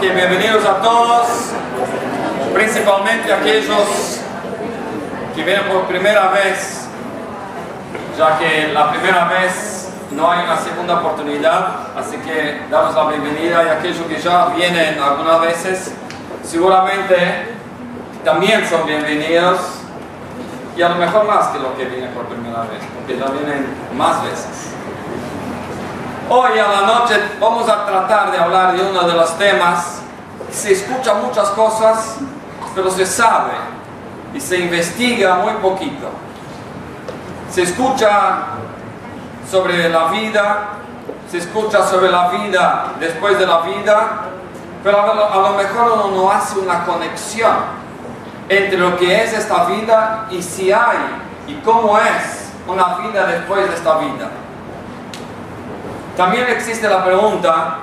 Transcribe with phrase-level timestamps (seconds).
[0.00, 1.26] Bienvenidos a todos,
[2.54, 4.18] principalmente aquellos
[5.34, 6.88] que vienen por primera vez,
[8.16, 13.62] ya que la primera vez no hay una segunda oportunidad, así que damos la bienvenida
[13.62, 15.92] y aquellos que ya vienen algunas veces,
[16.44, 17.56] seguramente
[18.24, 19.60] también son bienvenidos
[20.78, 23.66] y a lo mejor más que los que vienen por primera vez, porque ya vienen
[23.94, 24.70] más veces.
[26.32, 30.00] Hoy a la noche vamos a tratar de hablar de uno de los temas.
[30.48, 32.18] Se escuchan muchas cosas,
[32.72, 33.50] pero se sabe
[34.32, 36.08] y se investiga muy poquito.
[37.50, 38.44] Se escucha
[39.50, 40.68] sobre la vida,
[41.28, 44.08] se escucha sobre la vida después de la vida,
[44.84, 47.56] pero a lo, a lo mejor uno no hace una conexión
[48.48, 50.98] entre lo que es esta vida y si hay
[51.48, 54.30] y cómo es una vida después de esta vida.
[56.20, 57.78] También existe la pregunta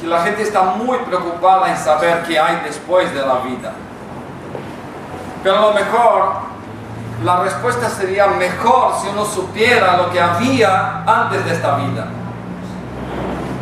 [0.00, 3.72] que la gente está muy preocupada en saber qué hay después de la vida.
[5.42, 6.32] Pero a lo mejor
[7.24, 12.06] la respuesta sería mejor si uno supiera lo que había antes de esta vida.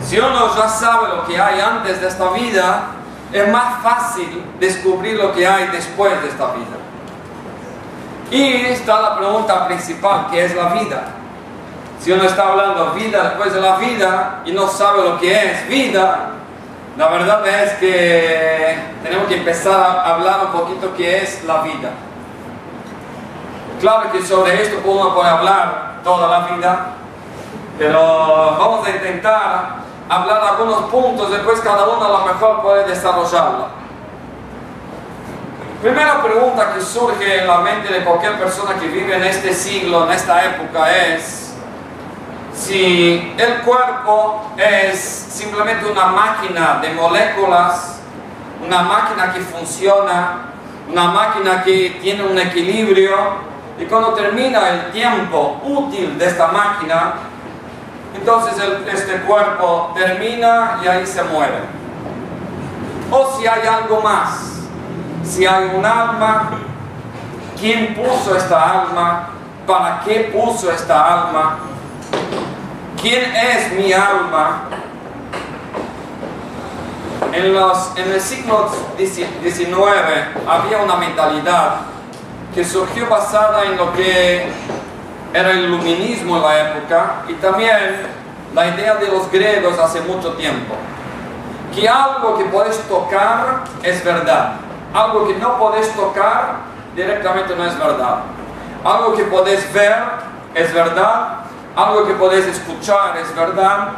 [0.06, 2.82] Si uno ya sabe lo que hay antes de esta vida,
[3.32, 6.76] es más fácil descubrir lo que hay después de esta vida.
[8.30, 11.23] Y está la pregunta principal, ¿qué es la vida?
[12.04, 15.66] Si uno está hablando vida después de la vida y no sabe lo que es
[15.68, 16.32] vida,
[16.98, 21.88] la verdad es que tenemos que empezar a hablar un poquito qué es la vida.
[23.80, 26.88] Claro que sobre esto uno puede hablar toda la vida,
[27.78, 33.68] pero vamos a intentar hablar algunos puntos, después cada uno a lo mejor puede desarrollarlo.
[35.80, 40.04] Primera pregunta que surge en la mente de cualquier persona que vive en este siglo,
[40.04, 41.53] en esta época, es,
[42.54, 48.00] si el cuerpo es simplemente una máquina de moléculas,
[48.64, 50.50] una máquina que funciona,
[50.90, 57.14] una máquina que tiene un equilibrio, y cuando termina el tiempo útil de esta máquina,
[58.14, 58.54] entonces
[58.92, 61.58] este cuerpo termina y ahí se muere.
[63.10, 64.60] O si hay algo más,
[65.24, 66.50] si hay un alma,
[67.58, 69.28] ¿quién puso esta alma?
[69.66, 71.58] ¿Para qué puso esta alma?
[73.00, 74.62] ¿Quién es mi alma?
[77.32, 79.68] En, los, en el siglo XIX
[80.48, 81.80] había una mentalidad
[82.54, 84.46] que surgió basada en lo que
[85.34, 88.06] era el iluminismo en la época y también
[88.54, 90.74] la idea de los griegos hace mucho tiempo.
[91.74, 94.52] Que algo que puedes tocar es verdad.
[94.94, 96.58] Algo que no puedes tocar
[96.94, 98.20] directamente no es verdad.
[98.84, 99.96] Algo que puedes ver
[100.54, 101.43] es verdad
[101.76, 103.88] algo que podés escuchar es verdad,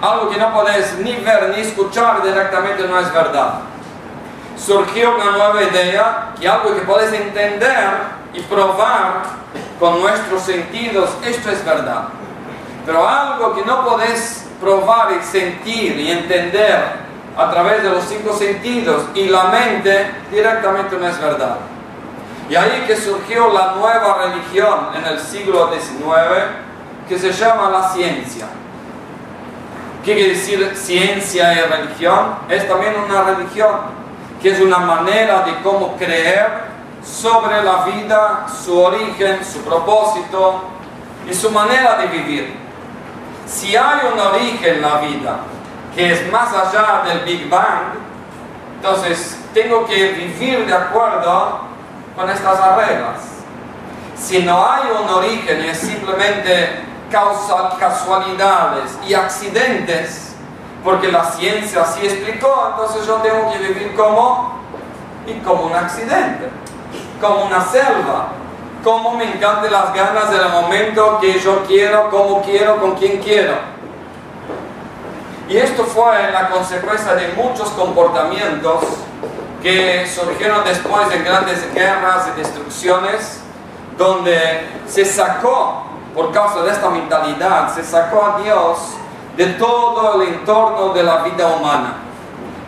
[0.00, 3.60] algo que no podés ni ver ni escuchar directamente no es verdad.
[4.56, 9.22] Surgió una nueva idea que algo que podés entender y probar
[9.78, 12.04] con nuestros sentidos, esto es verdad.
[12.86, 17.06] Pero algo que no podés probar y sentir y entender
[17.36, 21.56] a través de los cinco sentidos y la mente, directamente no es verdad.
[22.48, 26.65] Y ahí que surgió la nueva religión en el siglo XIX,
[27.08, 28.46] que se llama la ciencia.
[30.04, 32.36] ¿Qué quiere decir ciencia y religión?
[32.48, 33.72] Es también una religión,
[34.40, 36.66] que es una manera de cómo creer
[37.04, 40.62] sobre la vida, su origen, su propósito
[41.28, 42.56] y su manera de vivir.
[43.46, 45.38] Si hay un origen en la vida
[45.94, 47.94] que es más allá del Big Bang,
[48.76, 51.60] entonces tengo que vivir de acuerdo
[52.14, 53.16] con estas reglas.
[54.16, 56.84] Si no hay un origen, es simplemente
[57.78, 60.34] casualidades y accidentes,
[60.84, 64.60] porque la ciencia así explicó, entonces yo tengo que vivir como,
[65.26, 66.48] y como un accidente,
[67.20, 68.28] como una selva,
[68.84, 73.54] como me encantan las ganas del momento que yo quiero, como quiero, con quien quiero.
[75.48, 78.84] Y esto fue la consecuencia de muchos comportamientos
[79.62, 83.40] que surgieron después de grandes guerras y destrucciones,
[83.96, 85.85] donde se sacó
[86.16, 88.78] por causa de esta mentalidad, se sacó a Dios
[89.36, 91.96] de todo el entorno de la vida humana.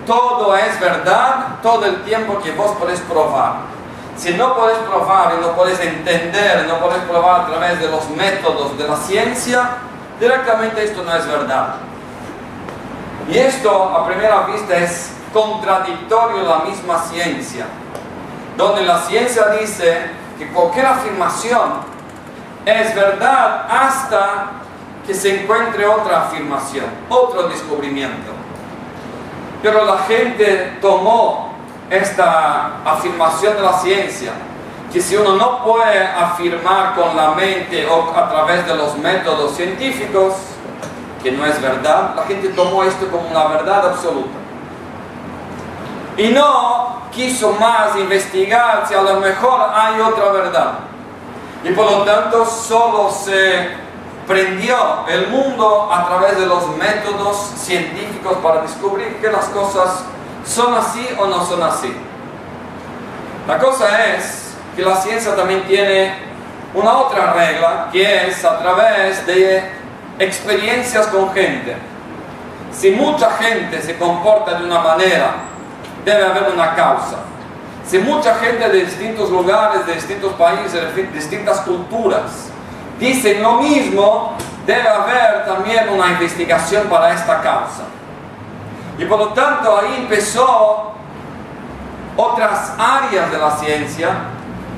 [0.07, 3.79] Todo es verdad todo el tiempo que vos podés probar.
[4.19, 8.11] Si no podés probar y no podés entender, no podés probar a través de los
[8.11, 9.79] métodos de la ciencia,
[10.21, 11.77] directamente esto no es verdad.
[13.31, 17.65] Y esto a primera vista es contradictorio a la misma ciencia,
[18.59, 21.98] donde la ciencia dice que cualquier afirmación
[22.69, 24.51] es verdad hasta
[25.07, 28.31] que se encuentre otra afirmación, otro descubrimiento.
[29.63, 31.55] Pero la gente tomó
[31.89, 34.33] esta afirmación de la ciencia,
[34.93, 39.57] que si uno no puede afirmar con la mente o a través de los métodos
[39.57, 40.35] científicos,
[41.23, 44.37] que no es verdad, la gente tomó esto como una verdad absoluta.
[46.19, 50.88] Y no quiso más investigar si a lo mejor hay otra verdad.
[51.65, 53.69] Y por lo tanto solo se
[54.27, 60.05] prendió el mundo a través de los métodos científicos para descubrir que las cosas
[60.47, 61.93] son así o no son así.
[63.47, 66.29] La cosa es que la ciencia también tiene
[66.75, 69.63] una otra regla, que es a través de
[70.19, 71.77] experiencias con gente.
[72.73, 75.35] Si mucha gente se comporta de una manera,
[76.05, 77.28] debe haber una causa.
[77.89, 82.51] Si mucha gente de distintos lugares, de distintos países, de distintas culturas,
[83.01, 84.35] dicen lo mismo,
[84.67, 87.85] debe haber también una investigación para esta causa.
[88.99, 90.93] Y por lo tanto ahí empezó
[92.15, 94.11] otras áreas de la ciencia,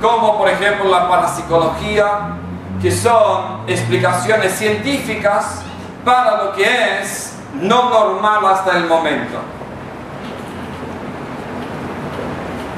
[0.00, 2.36] como por ejemplo la parapsicología,
[2.80, 5.62] que son explicaciones científicas
[6.04, 9.38] para lo que es no normal hasta el momento.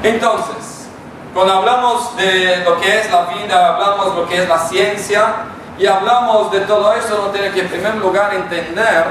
[0.03, 0.89] Entonces,
[1.33, 5.33] cuando hablamos de lo que es la vida, hablamos de lo que es la ciencia
[5.79, 9.05] y hablamos de todo eso, uno tiene que en primer lugar entender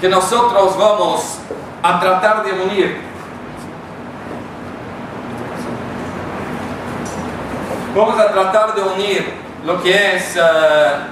[0.00, 1.38] que nosotros vamos
[1.80, 3.00] a tratar de unir.
[7.94, 9.34] Vamos a tratar de unir
[9.64, 10.40] lo que es eh,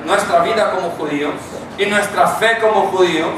[0.05, 1.35] nuestra vida como judíos
[1.79, 3.31] y nuestra fe como judíos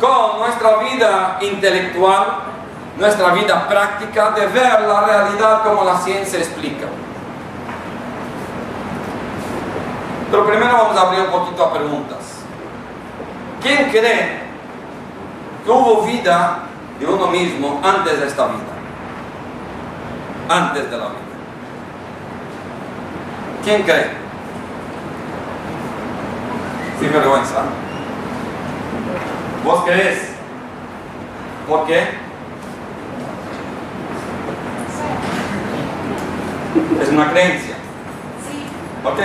[0.00, 2.53] con nuestra vida intelectual
[2.98, 6.86] nuestra vida práctica de ver la realidad como la ciencia explica.
[10.30, 12.18] Pero primero vamos a abrir un poquito a preguntas.
[13.62, 14.42] ¿Quién cree
[15.64, 16.58] que hubo vida
[16.98, 18.74] de uno mismo antes de esta vida?
[20.48, 21.18] Antes de la vida.
[23.64, 24.10] ¿Quién cree?
[27.00, 27.62] Sin vergüenza.
[29.64, 30.34] ¿Vos crees?
[31.66, 32.23] ¿Por qué?
[37.02, 37.74] Es una creencia.
[38.46, 38.66] Sí.
[39.04, 39.18] ¿Ok?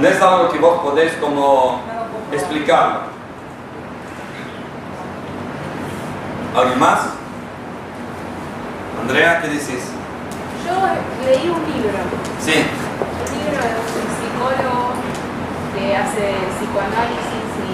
[0.00, 1.80] No es algo que vos podés como
[2.32, 3.00] explicarlo.
[6.56, 7.00] ¿Alguien más?
[9.00, 9.84] Andrea, ¿qué decís?
[10.66, 10.74] Yo
[11.24, 11.98] leí un libro,
[12.40, 12.56] Sí.
[12.60, 14.92] un libro de un psicólogo
[15.74, 17.68] que hace psicoanálisis y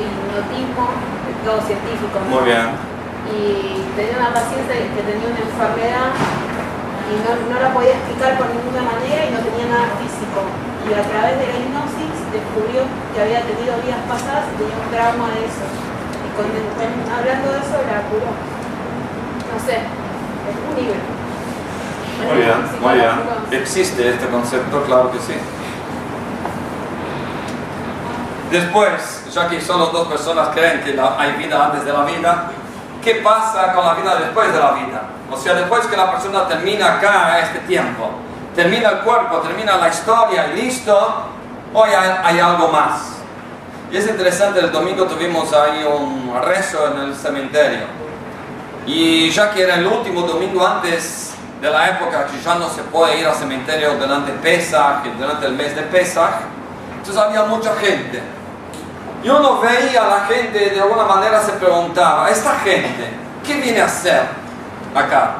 [0.00, 0.88] hipnotismo,
[1.44, 2.16] todo científico.
[2.20, 2.36] ¿no?
[2.36, 2.68] Muy bien.
[3.30, 6.10] Y tenía una paciente que tenía una enfermedad
[7.10, 10.40] y no, no la podía explicar por ninguna manera y no tenía nada físico.
[10.86, 14.88] Y a través de la hipnosis descubrió que había tenido vidas pasadas y tenía un
[14.94, 15.66] trauma de eso.
[16.24, 18.30] Y con, con- hablando de eso la curó.
[18.30, 21.00] No sé, es un libro.
[22.20, 23.16] Muy bien, muy bien.
[23.60, 24.82] ¿Existe este concepto?
[24.84, 25.34] Claro que sí.
[28.50, 32.50] Después, ya que solo dos personas creen que la- hay vida antes de la vida,
[33.02, 35.02] ¿qué pasa con la vida después de la vida?
[35.30, 38.10] O sea, después que la persona termina acá este tiempo,
[38.54, 41.24] termina el cuerpo, termina la historia y listo,
[41.72, 43.16] hoy hay, hay algo más.
[43.90, 47.86] Y es interesante, el domingo tuvimos ahí un rezo en el cementerio.
[48.86, 52.82] Y ya que era el último domingo antes de la época que ya no se
[52.84, 56.34] puede ir al cementerio durante Pesach, durante el mes de Pesach,
[56.96, 58.22] entonces había mucha gente.
[59.22, 63.10] Y uno veía a la gente de alguna manera se preguntaba, esta gente,
[63.44, 64.22] ¿qué viene a hacer
[64.94, 65.34] acá?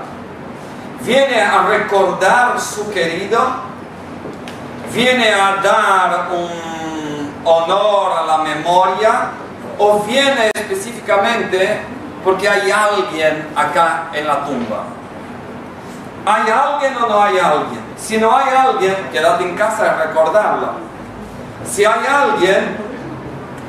[1.02, 3.40] ¿Viene a recordar su querido?
[4.92, 9.30] ¿Viene a dar un honor a la memoria?
[9.78, 11.80] ¿O viene específicamente
[12.22, 14.84] porque hay alguien acá en la tumba?
[16.26, 17.80] ¿Hay alguien o no hay alguien?
[17.96, 20.72] Si no hay alguien, quédate en casa y recordarlo.
[21.64, 22.89] Si hay alguien,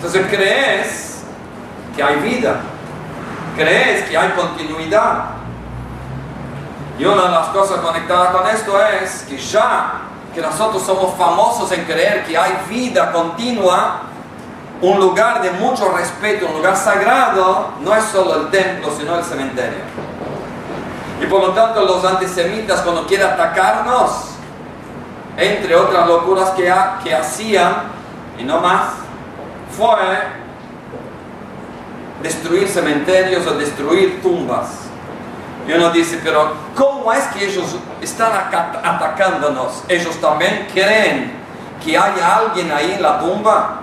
[0.02, 1.22] entonces crees
[1.96, 2.56] que hay vida,
[3.56, 5.26] crees que hay continuidad.
[6.98, 9.92] Y una de las cosas conectadas con esto es que ya
[10.34, 14.02] que nosotros somos famosos en creer que hay vida continua,
[14.82, 19.24] un lugar de mucho respeto, un lugar sagrado, no es solo el templo, sino el
[19.24, 19.82] cementerio.
[21.22, 24.30] Y por lo tanto los antisemitas cuando quieren atacarnos,
[25.38, 27.84] entre otras locuras que, ha- que hacían,
[28.40, 28.86] y no más,
[29.78, 29.96] fue
[32.22, 34.70] destruir cementerios o destruir tumbas.
[35.68, 38.32] Y uno dice, pero ¿cómo es que ellos están
[38.84, 39.84] atacándonos?
[39.88, 41.34] ¿Ellos también creen
[41.84, 43.82] que hay alguien ahí en la tumba?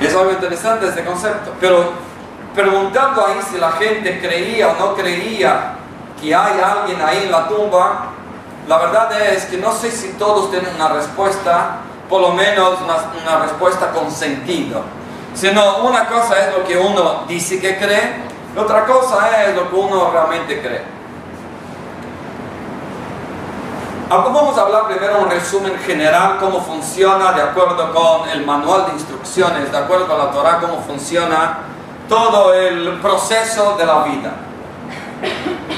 [0.00, 1.92] Es algo interesante este concepto, pero
[2.54, 5.74] preguntando ahí si la gente creía o no creía
[6.20, 8.06] que hay alguien ahí en la tumba,
[8.68, 12.96] la verdad es que no sé si todos tienen una respuesta, por lo menos una,
[13.22, 14.82] una respuesta con sentido.
[15.34, 18.24] Sino una cosa es lo que uno dice que cree,
[18.56, 20.96] otra cosa es lo que uno realmente cree.
[24.08, 28.86] Ahora vamos a hablar primero un resumen general, cómo funciona de acuerdo con el manual
[28.86, 31.58] de instrucciones, de acuerdo con la Torah, cómo funciona
[32.08, 34.32] todo el proceso de la vida.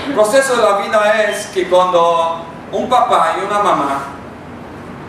[0.06, 4.17] El proceso de la vida es que cuando un papá y una mamá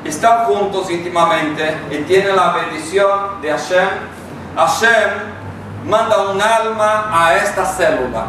[0.10, 3.90] están juntos íntimamente y tienen la bendición de Hashem,
[4.56, 5.10] Hashem
[5.86, 8.26] manda un alma a esta célula.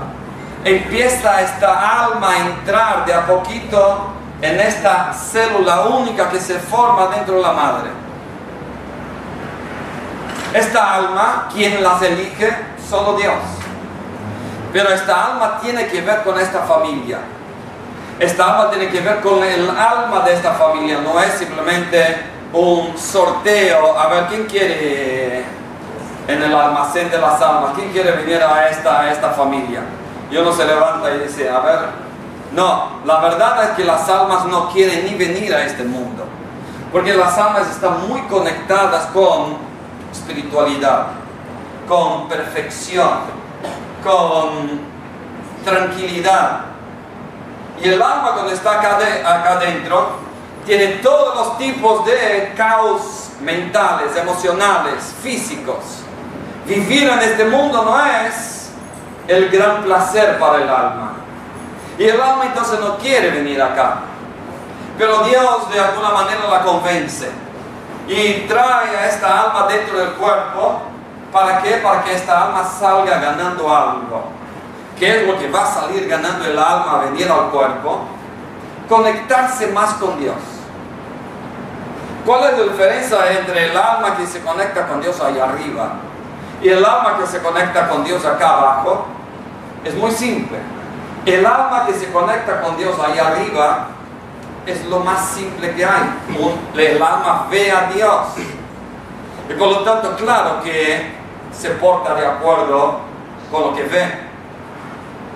[0.64, 7.06] Empieza esta alma a entrar de a poquito en esta célula única que se forma
[7.08, 7.90] dentro de la madre.
[10.52, 12.54] Esta alma, quien las elige?
[12.88, 13.38] Solo Dios.
[14.72, 17.18] Pero esta alma tiene que ver con esta familia.
[18.21, 22.19] Esta alma tiene que ver con el alma de esta familia, no es simplemente
[22.53, 25.43] un sorteo, a ver quién quiere
[26.29, 29.81] en el almacén de las almas, quién quiere venir a esta, a esta familia.
[30.31, 31.79] Y uno se levanta y dice, a ver,
[32.53, 36.27] no, la verdad es que las almas no quieren ni venir a este mundo,
[36.93, 39.57] porque las almas están muy conectadas con
[40.12, 41.07] espiritualidad,
[41.89, 43.09] con perfección,
[44.05, 44.81] con
[45.65, 46.67] tranquilidad.
[47.82, 50.10] Y el alma cuando está acá, de, acá adentro
[50.66, 56.02] tiene todos los tipos de caos mentales, emocionales, físicos.
[56.66, 58.70] Vivir en este mundo no es
[59.26, 61.12] el gran placer para el alma.
[61.99, 64.00] Y el alma entonces no quiere venir acá.
[64.99, 67.30] Pero Dios de alguna manera la convence
[68.06, 70.82] y trae a esta alma dentro del cuerpo.
[71.32, 71.76] ¿Para qué?
[71.76, 74.39] Para que esta alma salga ganando algo.
[75.00, 78.02] ¿Qué es lo que va a salir ganando el alma a venir al cuerpo?
[78.87, 80.37] Conectarse más con Dios.
[82.26, 85.92] ¿Cuál es la diferencia entre el alma que se conecta con Dios ahí arriba
[86.62, 89.07] y el alma que se conecta con Dios acá abajo?
[89.83, 90.59] Es muy simple.
[91.25, 93.87] El alma que se conecta con Dios ahí arriba
[94.66, 96.11] es lo más simple que hay.
[96.76, 98.26] El alma ve a Dios.
[99.49, 101.11] Y por lo tanto, claro que
[101.52, 102.99] se porta de acuerdo
[103.50, 104.29] con lo que ve.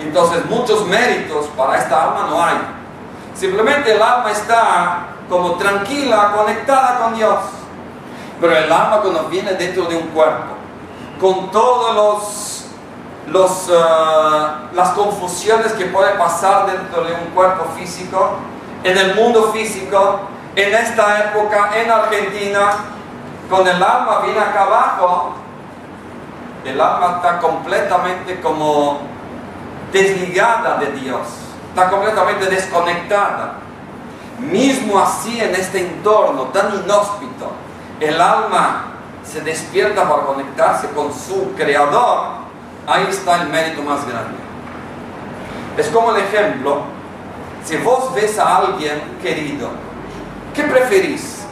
[0.01, 2.57] Entonces, muchos méritos para esta alma no hay.
[3.35, 7.39] Simplemente el alma está como tranquila, conectada con Dios.
[8.41, 10.55] Pero el alma cuando viene dentro de un cuerpo,
[11.21, 12.55] con todos los
[13.29, 18.37] los, uh, las confusiones que puede pasar dentro de un cuerpo físico,
[18.83, 20.21] en el mundo físico,
[20.57, 22.71] en esta época, en Argentina,
[23.49, 25.33] con el alma viene acá abajo,
[26.65, 29.01] el alma está completamente como
[29.95, 31.23] desligada de Dios,
[31.71, 33.55] está completamente desconectada.
[34.39, 37.53] Mismo así en este entorno tan inhóspito,
[38.01, 38.87] el alma
[39.25, 42.45] se despierta para conectarse con su creador
[42.87, 44.37] Ahí está el mérito más grande.
[45.79, 46.83] Es como el ejemplo,
[47.65, 49.71] si vos ves a alguien querido,
[50.55, 51.47] ¿qué preferís?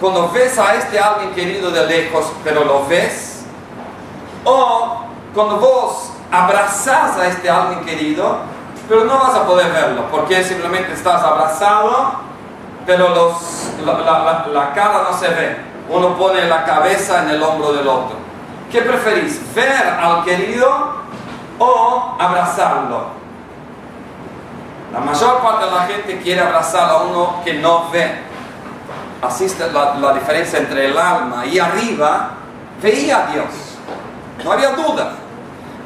[0.00, 3.44] Cuando ves a este alguien querido de lejos, pero lo ves,
[4.44, 5.02] o
[5.34, 8.38] cuando vos abrazás a este alguien querido,
[8.88, 12.14] pero no vas a poder verlo, porque simplemente estás abrazado,
[12.86, 15.56] pero los, la, la cara no se ve.
[15.88, 18.16] Uno pone la cabeza en el hombro del otro.
[18.70, 19.40] ¿Qué preferís?
[19.54, 20.96] ¿Ver al querido
[21.58, 23.16] o abrazarlo?
[24.92, 28.18] La mayor parte de la gente quiere abrazar a uno que no ve.
[29.22, 32.30] Así está la, diferencia entre el alma y arriba
[32.82, 33.46] veía a Dios.
[34.44, 35.12] No había duda.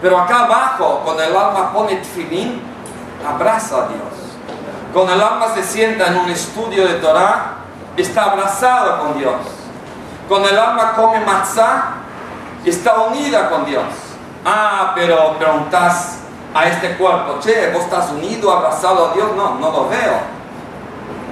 [0.01, 2.63] Pero acá abajo, cuando el alma pone tefilín,
[3.27, 4.21] abraza a Dios.
[4.93, 7.57] Cuando el alma se sienta en un estudio de Torah,
[7.97, 9.37] está abrazado con Dios.
[10.29, 11.97] Cuando el alma come matzah,
[12.65, 13.85] está unida con Dios.
[14.45, 16.19] Ah, pero preguntas
[16.55, 19.29] a este cuerpo, che, vos estás unido, abrazado a Dios.
[19.37, 20.21] No, no lo veo.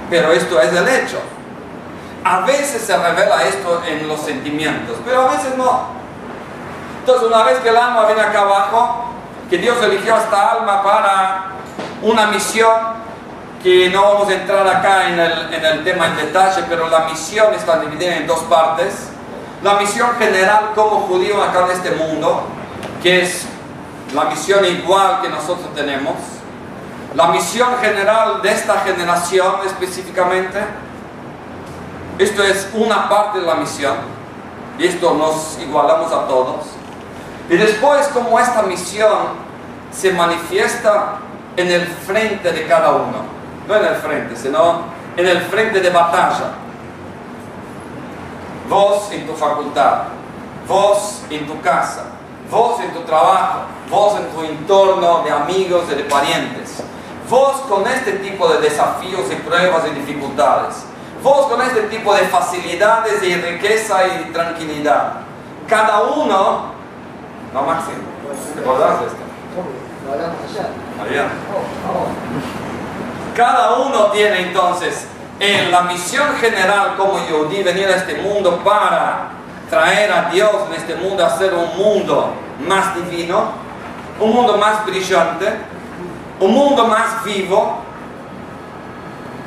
[0.09, 1.19] Pero esto es el hecho.
[2.23, 5.98] A veces se revela esto en los sentimientos, pero a veces no.
[7.09, 9.05] Entonces, una vez que el alma viene acá abajo,
[9.49, 11.45] que Dios eligió a esta alma para
[12.03, 12.69] una misión,
[13.63, 17.05] que no vamos a entrar acá en el, en el tema en detalle, pero la
[17.05, 19.07] misión está dividida en dos partes
[19.63, 22.43] la misión general como judío acá en este mundo,
[23.01, 23.47] que es
[24.13, 26.13] la misión igual que nosotros tenemos,
[27.15, 30.59] la misión general de esta generación específicamente,
[32.19, 33.95] esto es una parte de la misión,
[34.77, 36.78] y esto nos igualamos a todos.
[37.49, 39.49] Y después como esta misión
[39.91, 41.17] se manifiesta
[41.57, 43.23] en el frente de cada uno,
[43.67, 44.81] no en el frente, sino
[45.17, 46.53] en el frente de batalla.
[48.69, 50.03] Vos en tu facultad,
[50.67, 52.05] vos en tu casa,
[52.51, 56.83] vos en tu trabajo, vos en tu entorno de amigos y de parientes,
[57.27, 60.85] vos con este tipo de desafíos y pruebas y dificultades,
[61.23, 65.13] vos con este tipo de facilidades y riqueza y tranquilidad.
[65.67, 66.78] Cada uno,
[67.53, 67.91] no Maxi,
[68.53, 69.17] ¿te acordás de esto?
[73.35, 75.07] Cada uno tiene entonces
[75.39, 79.29] en la misión general como Yehudi venir a este mundo para
[79.69, 82.33] traer a Dios en este mundo, hacer un mundo
[82.67, 83.51] más divino,
[84.19, 85.53] un mundo más brillante,
[86.39, 87.79] un mundo más vivo,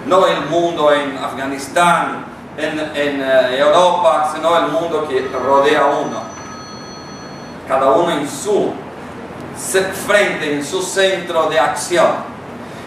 [0.07, 2.25] no el mundo en Afganistán,
[2.57, 6.42] en, en eh, Europa, sino el mundo que rodea a uno.
[7.69, 8.73] Cada uno en su
[10.07, 12.33] frente, en su centro de acción.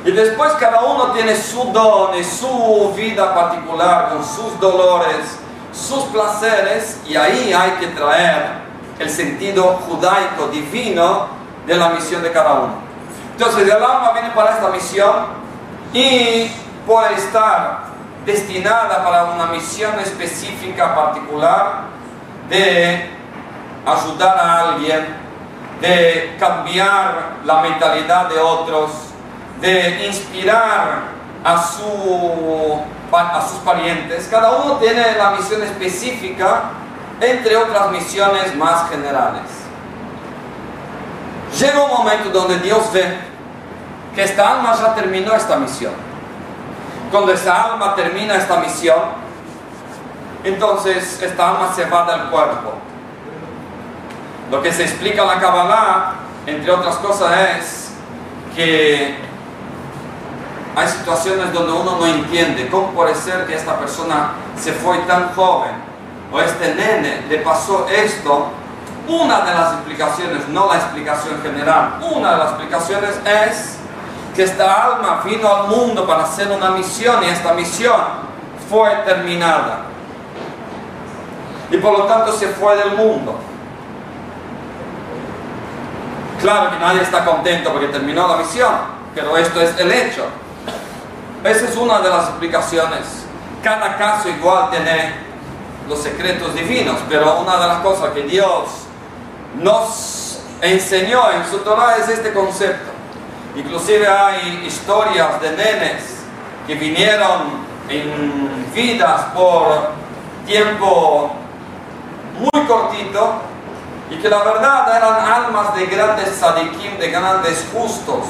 [0.03, 5.39] Y después cada uno tiene su don y su vida particular con sus dolores,
[5.73, 8.65] sus placeres, y ahí hay que traer
[8.99, 11.27] el sentido judaico divino
[11.65, 12.73] de la misión de cada uno.
[13.31, 15.11] Entonces el alma viene para esta misión
[15.91, 16.51] y
[16.85, 17.85] puede estar
[18.25, 21.81] destinada para una misión específica particular
[22.49, 23.14] de
[23.85, 25.05] ayudar a alguien
[25.79, 28.91] de cambiar la mentalidad de otros,
[29.61, 31.03] de inspirar
[31.43, 34.27] a, su, a sus parientes.
[34.29, 36.63] Cada uno tiene la misión específica,
[37.21, 39.43] entre otras misiones más generales.
[41.59, 43.17] Llega un momento donde Dios ve
[44.13, 45.93] que esta alma ya terminó esta misión.
[47.11, 48.99] Cuando esta alma termina esta misión,
[50.43, 52.84] entonces esta alma se va del cuerpo
[54.51, 56.13] lo que se explica en la Kabbalah,
[56.45, 57.91] entre otras cosas, es
[58.55, 59.17] que
[60.75, 65.33] hay situaciones donde uno no entiende cómo puede ser que esta persona se fue tan
[65.33, 65.71] joven
[66.31, 68.47] o este nene le pasó esto.
[69.07, 73.77] Una de las explicaciones, no la explicación general, una de las explicaciones es
[74.35, 78.01] que esta alma vino al mundo para hacer una misión y esta misión
[78.69, 79.81] fue terminada.
[81.69, 83.39] Y por lo tanto se fue del mundo.
[86.41, 88.73] Claro que nadie está contento porque terminó la misión,
[89.13, 90.25] pero esto es el hecho.
[91.43, 93.25] Esa es una de las explicaciones.
[93.63, 95.13] Cada caso igual tiene
[95.87, 98.63] los secretos divinos, pero una de las cosas que Dios
[99.59, 102.91] nos enseñó en su Torah es este concepto.
[103.55, 106.15] Inclusive hay historias de nenes
[106.67, 109.91] que vinieron en vidas por
[110.45, 111.33] tiempo
[112.39, 113.41] muy cortito
[114.09, 118.25] y que la verdad eran almas de grandes sadikim, de grandes justos,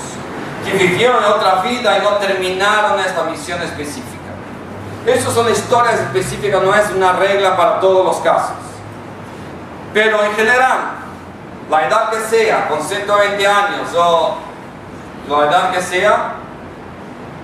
[0.64, 4.16] que vivieron otra vida y no terminaron esta misión específica.
[5.06, 8.56] Esas son historias específicas, no es una regla para todos los casos.
[9.94, 10.80] Pero en general,
[11.70, 14.38] la edad que sea, con 120 años o
[15.30, 16.34] la edad que sea,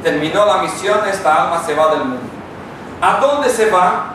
[0.01, 2.29] terminó la misión, esta alma se va del mundo.
[3.01, 4.13] ¿A dónde se va?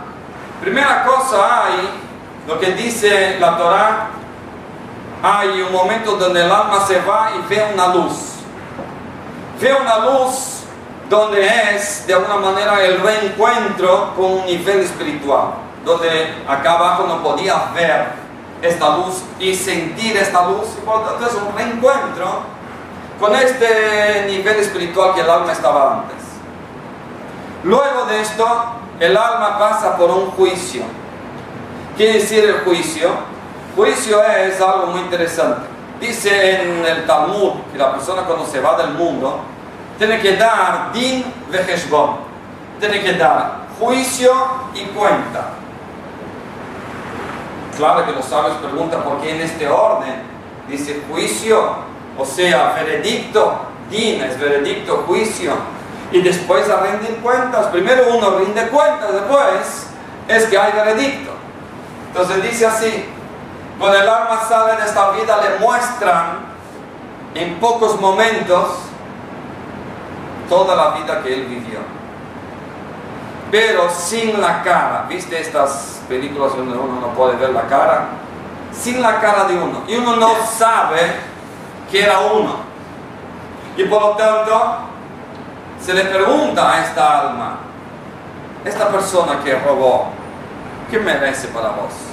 [0.60, 2.05] Primera cosa hay
[2.46, 4.08] lo que dice la Torah,
[5.22, 8.12] hay un momento donde el alma se va y ve una luz.
[9.60, 10.62] Ve una luz
[11.08, 15.54] donde es de alguna manera el reencuentro con un nivel espiritual,
[15.84, 18.06] donde acá abajo no podía ver
[18.62, 22.42] esta luz y sentir esta luz, y por lo tanto es un reencuentro
[23.18, 26.16] con este nivel espiritual que el alma estaba antes.
[27.64, 28.64] Luego de esto,
[29.00, 30.82] el alma pasa por un juicio
[31.96, 33.10] ¿Qué decir el juicio?
[33.74, 35.66] Juicio es algo muy interesante.
[35.98, 39.40] Dice en el Talmud que la persona cuando se va del mundo
[39.96, 42.16] tiene que dar din vejeshbon,
[42.78, 44.30] tiene que dar juicio
[44.74, 45.52] y cuenta.
[47.78, 50.22] Claro que los sabios preguntan por qué en este orden
[50.68, 51.76] dice juicio,
[52.18, 53.58] o sea, veredicto,
[53.90, 55.52] din es veredicto, juicio,
[56.12, 57.66] y después rendir cuentas.
[57.68, 59.86] Primero uno rinde cuentas, después
[60.28, 61.35] es que hay veredicto.
[62.16, 63.04] Entonces dice así,
[63.78, 66.38] cuando el alma sale de esta vida le muestran
[67.34, 68.78] en pocos momentos
[70.48, 71.80] toda la vida que él vivió.
[73.50, 78.06] Pero sin la cara, ¿viste estas películas donde uno no puede ver la cara?
[78.72, 79.82] Sin la cara de uno.
[79.86, 81.16] Y uno no sabe
[81.90, 82.56] que era uno.
[83.76, 84.76] Y por lo tanto,
[85.84, 87.58] se le pregunta a esta alma,
[88.64, 90.06] esta persona que robó,
[90.90, 92.05] ¿qué merece para vos?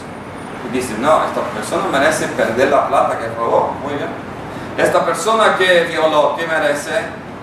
[0.71, 4.10] Y no, esta persona merece perder la plata que robó, muy bien.
[4.78, 6.91] Esta persona que violó, ¿qué merece?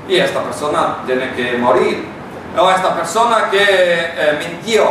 [0.08, 2.08] Y esta persona tiene que morir.
[2.58, 4.84] O esta persona que eh, mintió,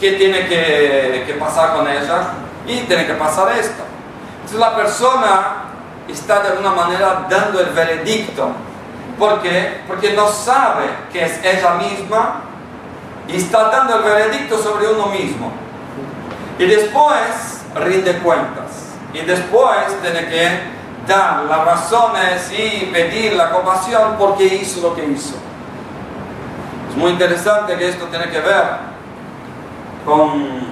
[0.00, 2.28] ¿qué tiene que, que pasar con ella?
[2.66, 3.82] Y tiene que pasar esto.
[4.36, 5.66] Entonces la persona
[6.08, 8.48] está de alguna manera dando el veredicto.
[9.18, 9.82] ¿Por qué?
[9.86, 12.42] Porque no sabe que es ella misma
[13.28, 15.52] y está dando el veredicto sobre uno mismo.
[16.58, 18.94] Y después rinde cuentas.
[19.12, 25.04] Y después tiene que dar las razones y pedir la compasión porque hizo lo que
[25.06, 25.36] hizo.
[26.90, 28.64] Es muy interesante que esto tiene que ver
[30.04, 30.66] con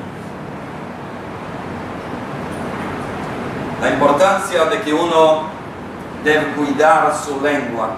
[3.81, 5.43] la importancia de que uno
[6.23, 7.91] debe cuidar su lengua.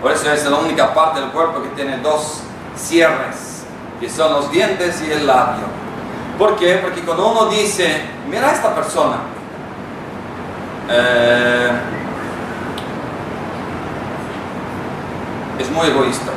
[0.00, 2.42] Por eso es la única parte del cuerpo que tiene dos
[2.76, 3.64] cierres,
[3.98, 5.85] que son los dientes y el labio.
[6.38, 6.78] ¿Por qué?
[6.82, 9.16] Porque cuando uno dice, mira esta persona,
[10.90, 11.70] eh,
[15.58, 16.32] es muy egoísta.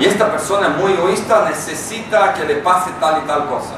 [0.00, 3.74] Y esta persona muy egoísta necesita que le pase tal y tal cosa.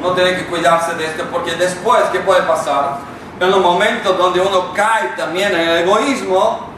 [0.00, 2.98] Uno tiene que cuidarse de esto porque después, ¿qué puede pasar?
[3.38, 6.68] En un momento donde uno cae también en el egoísmo,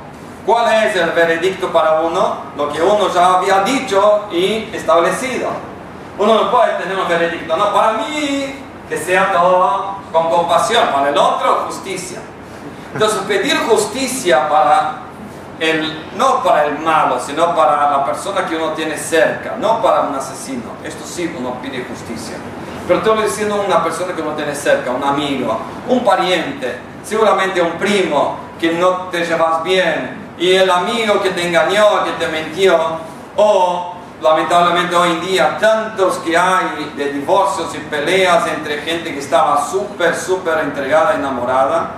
[0.44, 2.36] ¿cuál es el veredicto para uno?
[2.56, 5.71] Lo que uno ya había dicho y establecido.
[6.18, 8.56] Uno no puede tener un veredicto, no, para mí
[8.88, 12.20] que sea todo con compasión, para el otro justicia.
[12.92, 14.98] Entonces pedir justicia para
[15.58, 20.02] el, no para el malo, sino para la persona que uno tiene cerca, no para
[20.02, 20.72] un asesino.
[20.84, 22.36] Esto sí uno pide justicia.
[22.86, 27.72] Pero estoy diciendo una persona que uno tiene cerca, un amigo, un pariente, seguramente un
[27.72, 32.76] primo que no te llevas bien, y el amigo que te engañó, que te mintió,
[33.36, 39.18] o lamentablemente hoy en día tantos que hay de divorcios y peleas entre gente que
[39.18, 41.90] estaba súper, súper entregada, enamorada,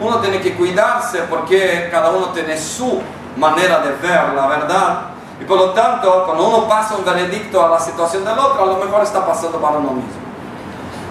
[0.00, 3.02] uno tiene que cuidarse porque cada uno tiene su
[3.36, 5.00] manera de ver la verdad.
[5.40, 8.66] Y por lo tanto, cuando uno pasa un veredicto a la situación del otro, a
[8.66, 10.10] lo mejor está pasando para uno mismo.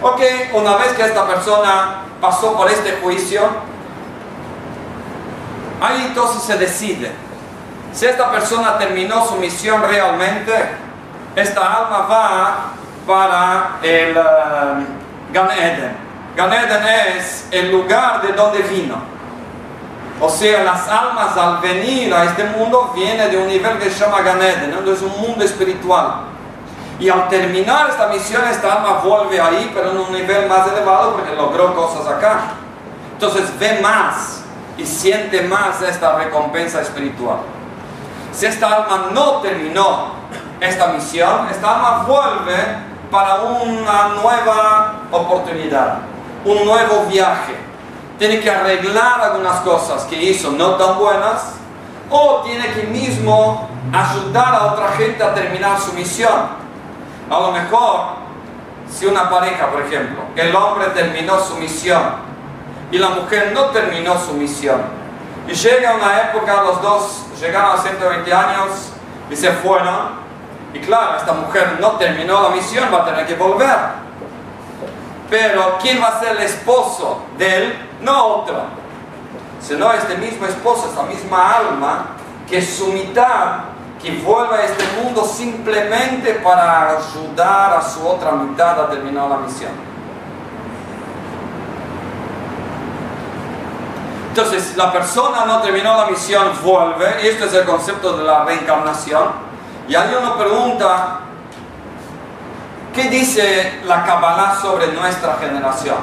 [0.02, 0.22] Ok,
[0.54, 3.42] una vez que esta persona pasó por este juicio,
[5.82, 7.25] ahí entonces se decide.
[7.96, 10.52] Si esta persona terminó su misión realmente,
[11.34, 12.58] esta alma va
[13.08, 15.96] para el uh, Gan Eden.
[16.36, 16.84] Gan Eden
[17.18, 18.96] es el lugar de donde vino.
[20.20, 24.04] O sea, las almas al venir a este mundo vienen de un nivel que se
[24.04, 24.92] llama Gan Eden, ¿no?
[24.92, 26.24] es un mundo espiritual.
[27.00, 31.14] Y al terminar esta misión, esta alma vuelve ahí, pero en un nivel más elevado
[31.14, 32.42] porque logró cosas acá.
[33.14, 34.42] Entonces ve más
[34.78, 37.55] y siente más esta recompensa espiritual.
[38.36, 40.08] Si esta alma no terminó
[40.60, 42.56] esta misión, esta alma vuelve
[43.10, 46.00] para una nueva oportunidad,
[46.44, 47.56] un nuevo viaje.
[48.20, 51.54] Tiene que arreglar algunas cosas que hizo no tan buenas
[52.10, 56.66] o tiene que mismo ayudar a otra gente a terminar su misión.
[57.30, 58.02] A lo mejor,
[58.94, 62.04] si una pareja, por ejemplo, el hombre terminó su misión
[62.92, 64.82] y la mujer no terminó su misión,
[65.48, 68.92] y llega una época, los dos llegaron a 120 años
[69.30, 70.26] y se fueron,
[70.74, 73.78] y claro, esta mujer no terminó la misión, va a tener que volver.
[75.30, 77.90] Pero ¿quién va a ser el esposo de él?
[78.02, 78.64] No otro,
[79.60, 82.06] sino este mismo esposo, esta misma alma,
[82.48, 88.80] que su mitad que vuelva a este mundo simplemente para ayudar a su otra mitad
[88.80, 89.72] a terminar la misión.
[94.38, 98.44] Entonces, la persona no terminó la misión, vuelve, y esto es el concepto de la
[98.44, 99.30] reencarnación.
[99.88, 101.22] Y ahí uno pregunta,
[102.94, 105.96] ¿qué dice la Kabbalah sobre nuestra generación?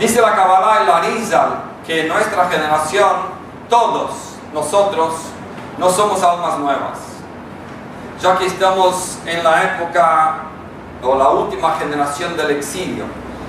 [0.00, 1.50] Dice la Kabbalah y la Rizal
[1.86, 3.12] que nuestra generación,
[3.70, 4.10] todos
[4.52, 5.14] nosotros,
[5.78, 6.98] no somos almas nuevas,
[8.20, 10.38] ya que estamos en la época
[11.04, 13.04] o la última generación del exilio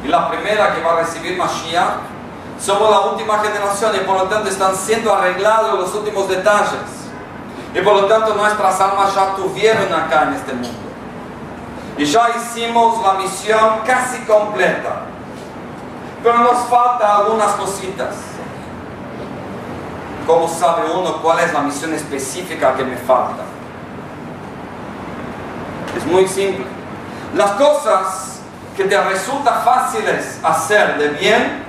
[0.06, 2.17] y la primera que va a recibir Mashiach,
[2.60, 7.08] somos la última generación y por lo tanto están siendo arreglados los últimos detalles
[7.74, 10.70] y por lo tanto nuestras almas ya tuvieron acá en este mundo
[11.98, 15.04] y ya hicimos la misión casi completa
[16.24, 18.16] pero nos falta algunas cositas
[20.28, 23.44] ¿Cómo sabe uno cuál es la misión específica que me falta?
[25.96, 26.66] Es muy simple.
[27.34, 28.42] Las cosas
[28.76, 31.64] que te resultan fáciles hacer de bien,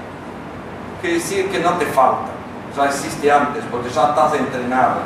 [1.01, 2.31] quiere decir que no te falta.
[2.77, 4.97] Ya existe antes, porque ya estás entrenado.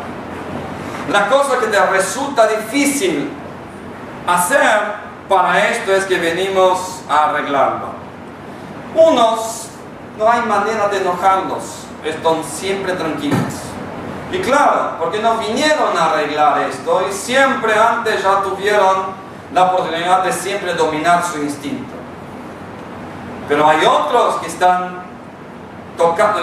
[1.11, 3.31] La cosa que te resulta difícil
[4.27, 7.89] hacer, para esto es que venimos a arreglarlo.
[8.95, 9.69] Unos,
[10.19, 13.39] no hay manera de enojarlos, están siempre tranquilos.
[14.31, 20.25] Y claro, porque no vinieron a arreglar esto y siempre antes ya tuvieron la oportunidad
[20.25, 21.93] de siempre dominar su instinto.
[23.49, 25.12] Pero hay otros que están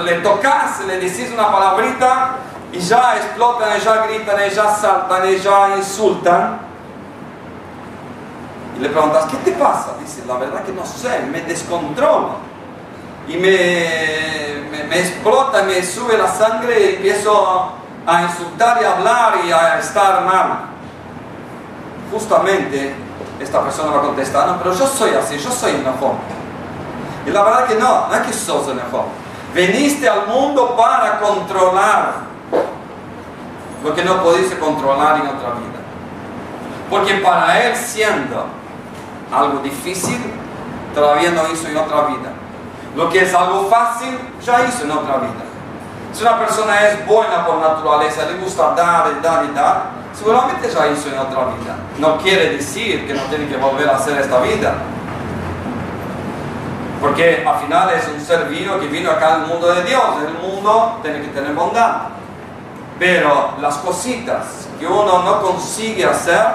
[0.03, 2.35] le tocas, le decís una palabrita
[2.71, 6.59] y ya explotan, ya gritan, ya saltan, ya insultan.
[8.77, 9.95] Y le preguntas, ¿qué te pasa?
[9.99, 12.35] Dice, la verdad que no sé, me descontrola.
[13.27, 17.73] Y me, me, explota, me sube la sangre y empiezo
[18.05, 20.65] a insultar y a hablar y a estar mal.
[22.11, 22.95] Justamente
[23.39, 26.13] esta persona va a contestar, no, pero yo soy así, yo soy mejor.
[27.25, 29.05] Y la verdad que no, no es que sos mejor.
[29.53, 32.29] Veniste al mundo para controlar
[33.83, 35.79] lo que no pudiste controlar en otra vida.
[36.89, 38.45] Porque para él siendo
[39.31, 40.19] algo difícil,
[40.93, 42.31] todavía no hizo en otra vida.
[42.95, 45.45] Lo que es algo fácil, ya hizo en otra vida.
[46.11, 50.67] Si una persona es buena por naturaleza, le gusta dar y dar y dar, seguramente
[50.67, 51.75] ya hizo en otra vida.
[51.99, 54.73] No quiere decir que no tiene que volver a hacer esta vida.
[57.01, 60.03] Porque al final es un ser vivo que vino acá al mundo de Dios.
[60.25, 62.09] El mundo tiene que tener bondad.
[62.99, 66.45] Pero las cositas que uno no consigue hacer,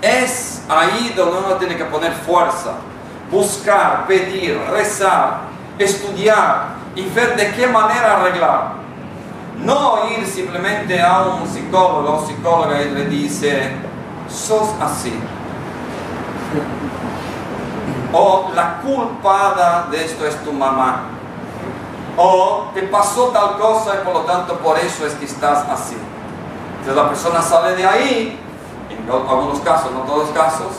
[0.00, 2.74] es ahí donde uno tiene que poner fuerza.
[3.30, 5.40] Buscar, pedir, rezar,
[5.78, 8.72] estudiar y ver de qué manera arreglar.
[9.58, 13.72] No ir simplemente a un psicólogo o psicóloga y le dice,
[14.28, 15.14] sos así.
[18.12, 21.12] O la culpada de esto es tu mamá
[22.16, 25.96] o te pasó tal cosa y por lo tanto por eso es que estás así.
[26.80, 28.38] Entonces la persona sale de ahí,
[28.90, 30.72] en algunos casos, no todos los casos,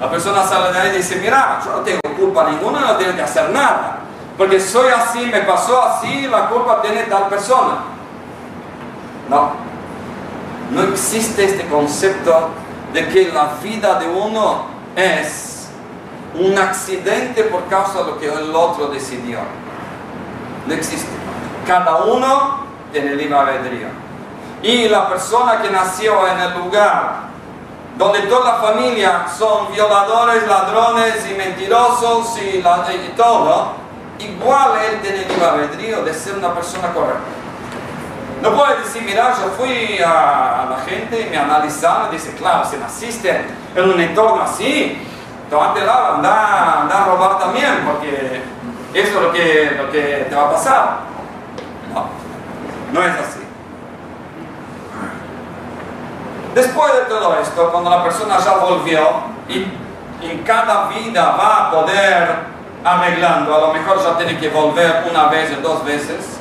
[0.00, 3.14] la persona sale de ahí y dice, mira, yo no tengo culpa ninguna, no tengo
[3.14, 3.98] que hacer nada,
[4.36, 7.84] porque soy así, me pasó así, la culpa tiene tal persona.
[9.28, 9.50] No,
[10.70, 12.48] no existe este concepto
[12.92, 14.64] de que la vida de uno
[14.96, 15.51] es
[16.34, 19.38] un accidente por causa de lo que el otro decidió.
[20.66, 21.08] No existe.
[21.66, 23.88] Cada uno tiene libre albedrío.
[24.62, 27.32] Y la persona que nació en el lugar
[27.98, 32.62] donde toda la familia son violadores, ladrones y mentirosos y,
[33.16, 33.72] todo,
[34.18, 37.20] igual él tiene libre albedrío de ser una persona correcta.
[38.40, 42.68] No puede decir, mira, yo fui a, la gente y me analizaron y dice, claro,
[42.68, 43.44] si naciste
[43.76, 45.00] en un entorno así,
[45.52, 48.42] tomate la anda, anda a robar también, porque
[48.94, 50.96] eso es lo que, lo que te va a pasar.
[51.92, 52.06] No,
[52.90, 53.40] no es así.
[56.54, 59.00] Después de todo esto, cuando la persona ya volvió
[59.46, 59.66] y
[60.22, 62.34] en cada vida va a poder
[62.82, 66.38] arreglando, a lo mejor ya tiene que volver una vez o dos veces,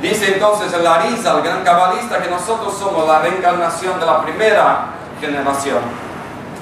[0.00, 4.86] dice entonces el Arisa, el gran cabalista, que nosotros somos la reencarnación de la primera
[5.20, 5.78] generación,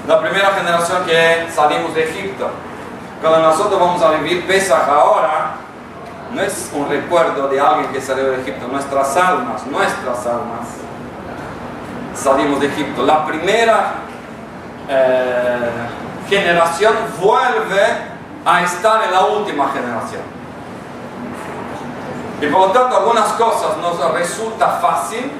[0.07, 2.49] la primera generación que salimos de Egipto.
[3.21, 5.53] Cuando nosotros vamos a vivir Pesach ahora,
[6.33, 10.67] no es un recuerdo de alguien que salió de Egipto, nuestras almas, nuestras almas
[12.15, 13.03] salimos de Egipto.
[13.03, 13.93] La primera
[14.87, 15.69] eh,
[16.29, 17.81] generación vuelve
[18.45, 20.21] a estar en la última generación.
[22.41, 25.31] Y por lo tanto algunas cosas nos resulta fácil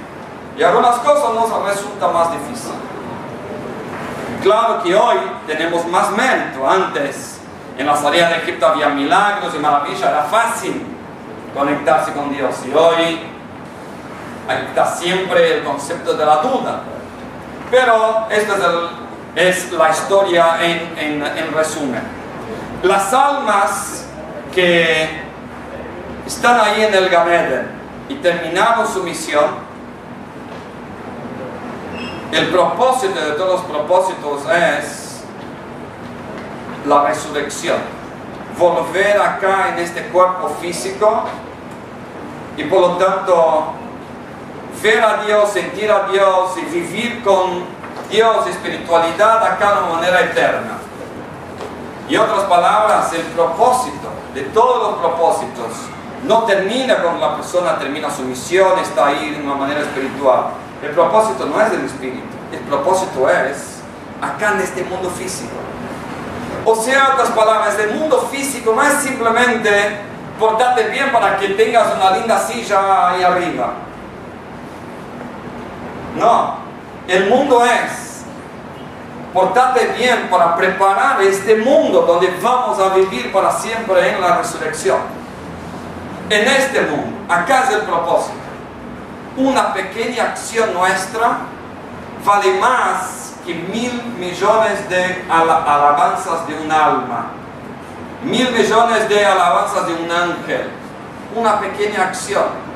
[0.55, 2.73] y algunas cosas nos resulta más difícil.
[4.41, 6.67] Claro que hoy tenemos más mérito.
[6.67, 7.39] Antes
[7.77, 10.83] en la salida de Egipto había milagros y maravillas, era fácil
[11.55, 12.55] conectarse con Dios.
[12.65, 13.19] Y hoy
[14.67, 16.81] está siempre el concepto de la duda.
[17.69, 18.55] Pero esta
[19.35, 22.01] es, la historia en, en resumen.
[22.83, 24.07] Las almas
[24.53, 25.21] que
[26.25, 27.71] están ahí en el Ganeden
[28.09, 29.45] y terminaron su misión,
[32.31, 35.21] el propósito de todos los propósitos es
[36.85, 37.77] la resurrección.
[38.57, 41.23] Volver acá en este cuerpo físico
[42.57, 43.73] y por lo tanto
[44.81, 47.63] ver a Dios, sentir a Dios y vivir con
[48.09, 50.77] Dios, espiritualidad acá de manera eterna.
[52.09, 55.67] Y otras palabras, el propósito de todos los propósitos
[56.27, 60.51] no termina cuando la persona termina su misión, está ahí de una manera espiritual.
[60.81, 63.81] El propósito no es del espíritu, el propósito es
[64.21, 65.53] acá en este mundo físico.
[66.65, 69.69] O sea, otras palabras, el mundo físico no es simplemente
[70.39, 73.73] portarte bien para que tengas una linda silla ahí arriba.
[76.17, 76.55] No,
[77.07, 78.11] el mundo es
[79.33, 84.99] portate bien para preparar este mundo donde vamos a vivir para siempre en la resurrección.
[86.29, 88.40] En este mundo, acá es el propósito.
[89.37, 91.39] Una pequeña acción nuestra
[92.25, 97.31] vale más que mil millones de alabanzas de un alma,
[98.23, 100.69] mil millones de alabanzas de un ángel.
[101.35, 102.71] Una pequeña acción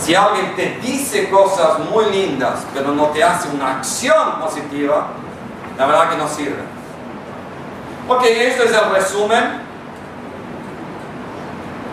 [0.00, 5.08] si alguien te dice cosas muy lindas, pero no te hace una acción positiva,
[5.76, 6.62] la verdad que no sirve.
[8.08, 9.60] Ok, esto es el resumen.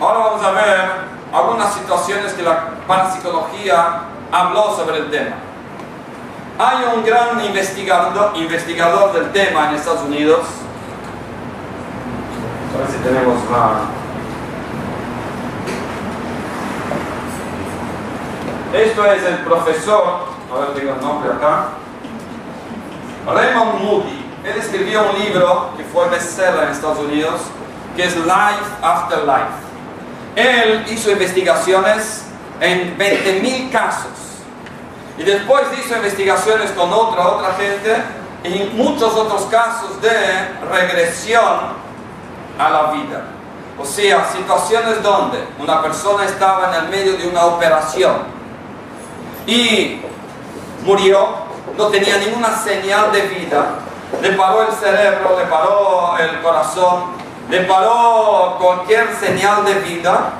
[0.00, 5.36] Ahora vamos a ver algunas situaciones que la parapsicología habló sobre el tema.
[6.58, 10.40] Hay un gran investigador, investigador del tema en Estados Unidos.
[12.74, 13.96] A ver si tenemos la
[18.72, 21.68] Esto es el profesor, a ver, tengo el nombre acá,
[23.26, 24.26] Raymond Moody.
[24.44, 27.40] Él escribió un libro que fue bestseller en Estados Unidos,
[27.96, 29.66] que es Life After Life.
[30.36, 32.24] Él hizo investigaciones
[32.60, 34.10] en 20.000 casos.
[35.18, 37.96] Y después hizo investigaciones con otra, otra gente
[38.44, 40.10] y muchos otros casos de
[40.70, 41.86] regresión
[42.58, 43.24] a la vida.
[43.78, 48.16] O sea, situaciones donde una persona estaba en el medio de una operación
[49.46, 50.00] y
[50.82, 51.28] murió,
[51.76, 53.66] no tenía ninguna señal de vida,
[54.22, 57.15] le paró el cerebro, le paró el corazón,
[57.48, 60.32] le paró cualquier señal de vida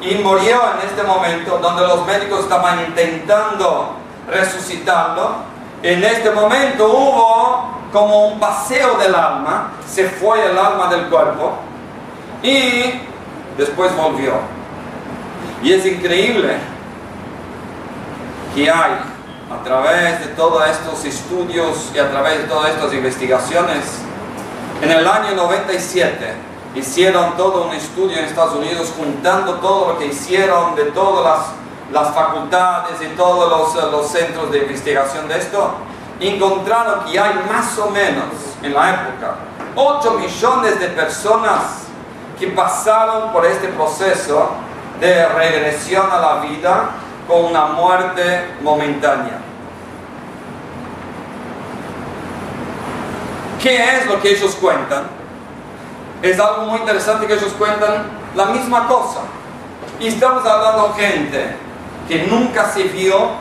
[0.00, 3.96] y murió en este momento donde los médicos estaban intentando
[4.28, 5.50] resucitarlo.
[5.82, 11.58] En este momento hubo como un paseo del alma, se fue el alma del cuerpo
[12.42, 12.84] y
[13.58, 14.34] después volvió.
[15.62, 16.56] Y es increíble
[18.54, 18.92] que hay
[19.50, 24.02] a través de todos estos estudios y a través de todas estas investigaciones.
[24.82, 26.34] En el año 97
[26.74, 31.48] hicieron todo un estudio en Estados Unidos juntando todo lo que hicieron de todas
[31.92, 35.72] las, facultades y todos los, los centros de investigación de esto.
[36.18, 38.24] Encontraron que hay más o menos
[38.62, 39.36] en la época
[39.74, 41.82] 8 millones de personas
[42.38, 44.50] que pasaron por este proceso
[44.98, 46.90] de regresión a la vida
[47.28, 49.49] con una muerte momentánea.
[53.60, 55.04] ¿Qué es lo que ellos cuentan?
[56.22, 59.20] Es algo muy interesante que ellos cuentan la misma cosa.
[59.98, 61.56] Y estamos hablando de gente
[62.08, 63.32] que nunca se vio,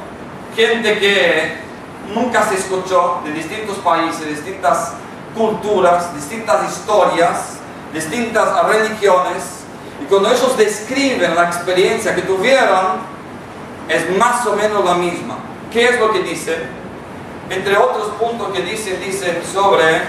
[0.56, 1.58] gente que
[2.14, 4.94] nunca se escuchó, de distintos países, distintas
[5.34, 7.58] culturas, distintas historias,
[7.94, 9.64] distintas religiones.
[10.02, 12.98] Y cuando ellos describen la experiencia que tuvieron,
[13.88, 15.38] es más o menos la misma.
[15.72, 16.79] ¿Qué es lo que dice?
[17.50, 20.02] Entre otros puntos que dicen, dicen sobre,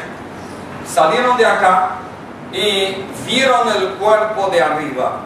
[0.87, 1.93] salieron de acá
[2.53, 5.21] y vieron el cuerpo de arriba.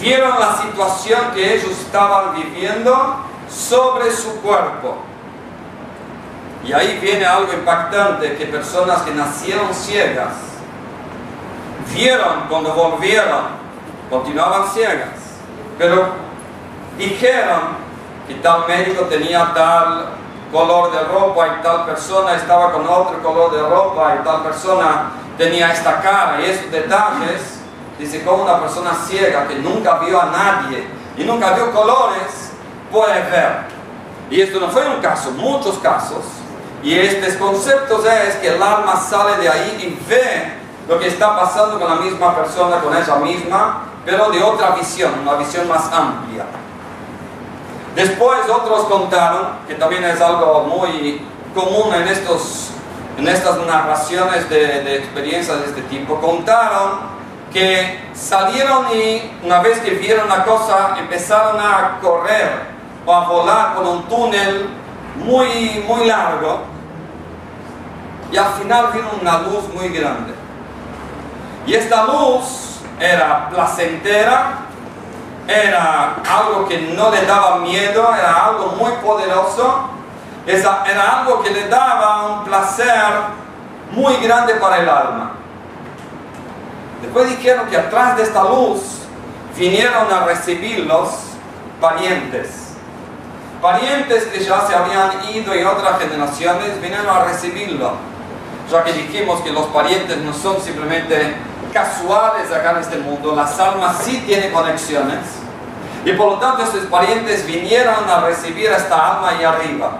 [0.00, 3.16] Vieron la situación que ellos estaban viviendo
[3.48, 4.96] sobre su cuerpo.
[6.64, 10.32] Y ahí viene algo impactante, que personas que nacieron ciegas,
[11.94, 13.44] vieron cuando volvieron,
[14.08, 15.10] continuaban ciegas,
[15.78, 16.06] pero
[16.96, 17.84] dijeron
[18.26, 20.23] que tal médico tenía tal
[20.54, 25.10] color de ropa y tal persona estaba con otro color de ropa y tal persona
[25.36, 27.58] tenía esta cara y esos detalles,
[27.98, 30.86] dice como una persona ciega que nunca vio a nadie
[31.16, 32.52] y nunca vio colores,
[32.92, 33.64] puede ver.
[34.30, 36.22] Y esto no fue un caso, muchos casos.
[36.84, 40.54] Y estos conceptos es que el alma sale de ahí y ve
[40.88, 45.12] lo que está pasando con la misma persona, con ella misma, pero de otra visión,
[45.20, 46.44] una visión más amplia.
[47.94, 52.70] Después otros contaron, que también es algo muy común en, estos,
[53.16, 57.14] en estas narraciones de, experiencias de este tipo, contaron
[57.52, 62.74] que salieron y una vez que vieron la cosa empezaron a correr
[63.06, 64.66] o a volar por un túnel
[65.16, 66.62] muy, muy largo
[68.32, 70.34] y al final vino una luz muy grande.
[71.64, 74.64] Y esta luz era placentera
[75.46, 79.90] era algo que no le daba miedo, era algo muy poderoso,
[80.46, 83.12] era algo que le daba un placer
[83.92, 85.32] muy grande para el alma.
[87.02, 89.00] Después dijeron que atrás de esta luz
[89.56, 91.10] vinieron a recibirlos
[91.80, 92.74] parientes.
[93.60, 97.92] Parientes que ya se habían ido en otras generaciones vinieron a recibirlo.
[98.70, 101.36] Ya que dijimos que los parientes no son simplemente
[101.74, 105.18] casuales acá en este mundo, las almas sí tienen conexiones.
[106.04, 109.98] Y por lo tanto estos parientes vinieron a recibir esta alma ahí arriba.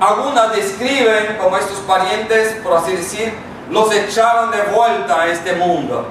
[0.00, 3.32] Algunas describen como estos parientes, por así decir,
[3.70, 6.08] los echaron de vuelta a este mundo.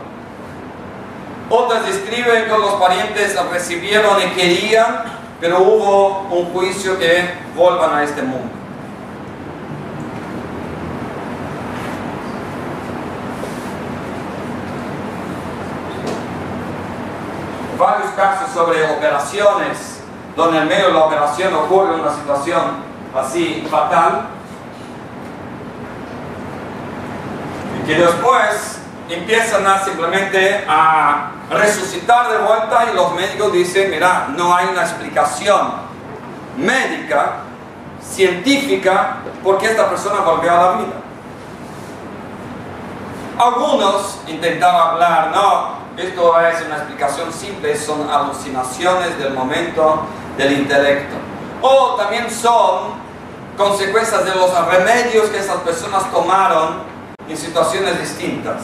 [1.49, 5.03] Otras describen que los parientes recibieron y querían,
[5.41, 8.63] pero hubo un juicio que vuelvan a este mundo.
[17.77, 20.01] Varios casos sobre operaciones,
[20.35, 22.61] donde en medio de la operación ocurre una situación
[23.15, 24.27] así fatal,
[27.79, 34.27] y que después empiezan a simplemente a resucitar de vuelta y los médicos dicen, mira,
[34.35, 35.73] no hay una explicación
[36.57, 37.33] médica,
[38.01, 40.93] científica, por qué esta persona volvió a la vida.
[43.37, 50.05] Algunos intentaban hablar, no, esto es una explicación simple, son alucinaciones del momento
[50.37, 51.15] del intelecto.
[51.61, 52.93] O también son
[53.57, 56.83] consecuencias de los remedios que esas personas tomaron
[57.29, 58.61] en situaciones distintas.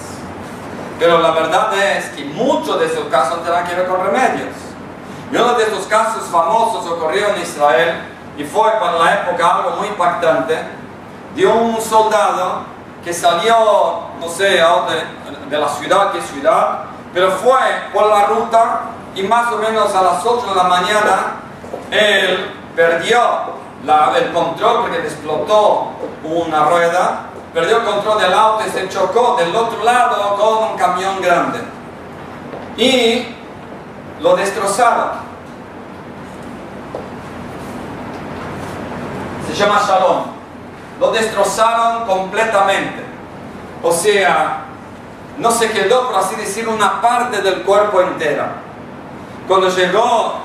[0.97, 4.55] Pero la verdad es que muchos de esos casos tendrán que ver con remedios.
[5.31, 8.01] Y uno de estos casos famosos ocurrió en Israel
[8.37, 10.57] y fue para la época algo muy impactante
[11.35, 12.63] de un soldado
[13.03, 13.55] que salió,
[14.19, 17.59] no sé, de, de la ciudad, qué ciudad, pero fue
[17.93, 18.81] por la ruta
[19.15, 21.15] y más o menos a las 8 de la mañana
[21.91, 23.19] él perdió
[24.15, 25.91] el control porque explotó
[26.23, 30.77] una rueda, perdió el control del auto y se chocó del otro lado con un
[30.77, 31.59] camión grande.
[32.77, 33.35] Y
[34.21, 35.29] lo destrozaron.
[39.47, 40.23] Se llama Shalom.
[40.99, 43.03] Lo destrozaron completamente.
[43.81, 44.65] O sea,
[45.39, 48.57] no se quedó, por así decirlo, una parte del cuerpo entera.
[49.47, 50.35] Cuando llegó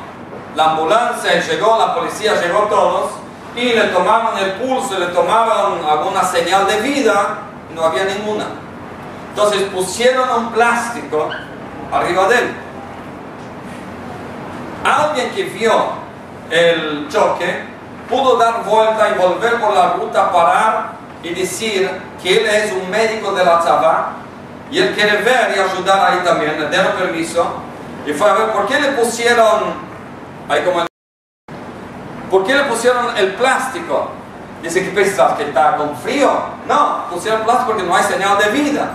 [0.55, 3.11] la ambulancia, llegó la policía, llegó todos,
[3.57, 7.39] y le tomaron el pulso, le tomaron alguna señal de vida,
[7.75, 8.47] no había ninguna.
[9.31, 11.29] Entonces pusieron un plástico
[11.93, 12.55] arriba de él.
[14.85, 15.73] Alguien que vio
[16.51, 17.65] el choque
[18.09, 20.93] pudo dar vuelta y volver por la ruta, parar
[21.23, 21.91] y decir
[22.23, 24.24] que él es un médico de la Tzabá
[24.75, 27.47] y él quiere ver y ayudar ahí también, le dieron permiso
[28.05, 29.73] y fue a ver por qué le pusieron
[30.49, 30.85] ahí como
[32.29, 34.09] ¿Por qué le pusieron el plástico?
[34.61, 36.29] Dice que pensás que está con frío.
[36.67, 38.91] No, pusieron plástico porque no hay señal de vida.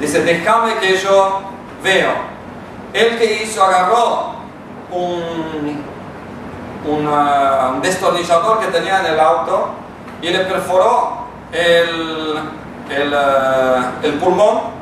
[0.00, 1.42] Dice, déjame que yo
[1.84, 2.10] veo.
[2.92, 4.34] El que hizo agarró
[4.90, 5.84] un,
[6.84, 9.68] un, destornillador que tenía en el auto
[10.20, 12.40] y le perforó el,
[12.90, 14.76] el, eh, el pulmón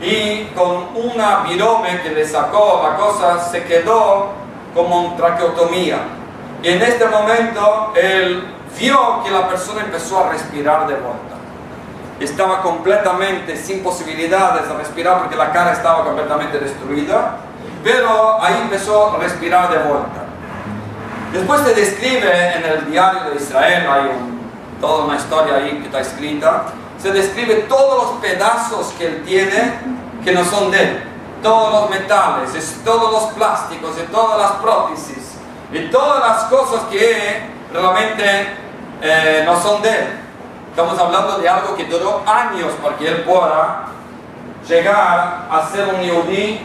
[0.00, 4.28] y con una virome que le sacó la cosa se quedó
[4.74, 5.98] como una traqueotomía.
[6.62, 8.46] Y en este momento él
[8.78, 11.36] vio que la persona empezó a respirar de vuelta.
[12.18, 17.36] Estaba completamente sin posibilidades de respirar porque la cara estaba completamente destruida,
[17.82, 20.26] pero ahí empezó a respirar de vuelta.
[21.32, 24.10] Después se describe en el diario de Israel, hay
[24.80, 26.64] toda una historia ahí que está escrita,
[27.00, 29.74] se describe todos los pedazos que él tiene
[30.24, 31.02] que no son de él,
[31.42, 35.36] todos los metales, todos los plásticos todas las prótesis
[35.72, 37.40] y todas las cosas que
[37.72, 38.48] realmente
[39.00, 40.06] eh, no son de él.
[40.70, 43.86] Estamos hablando de algo que duró años para que él pueda
[44.68, 46.60] llegar a ser un yudí.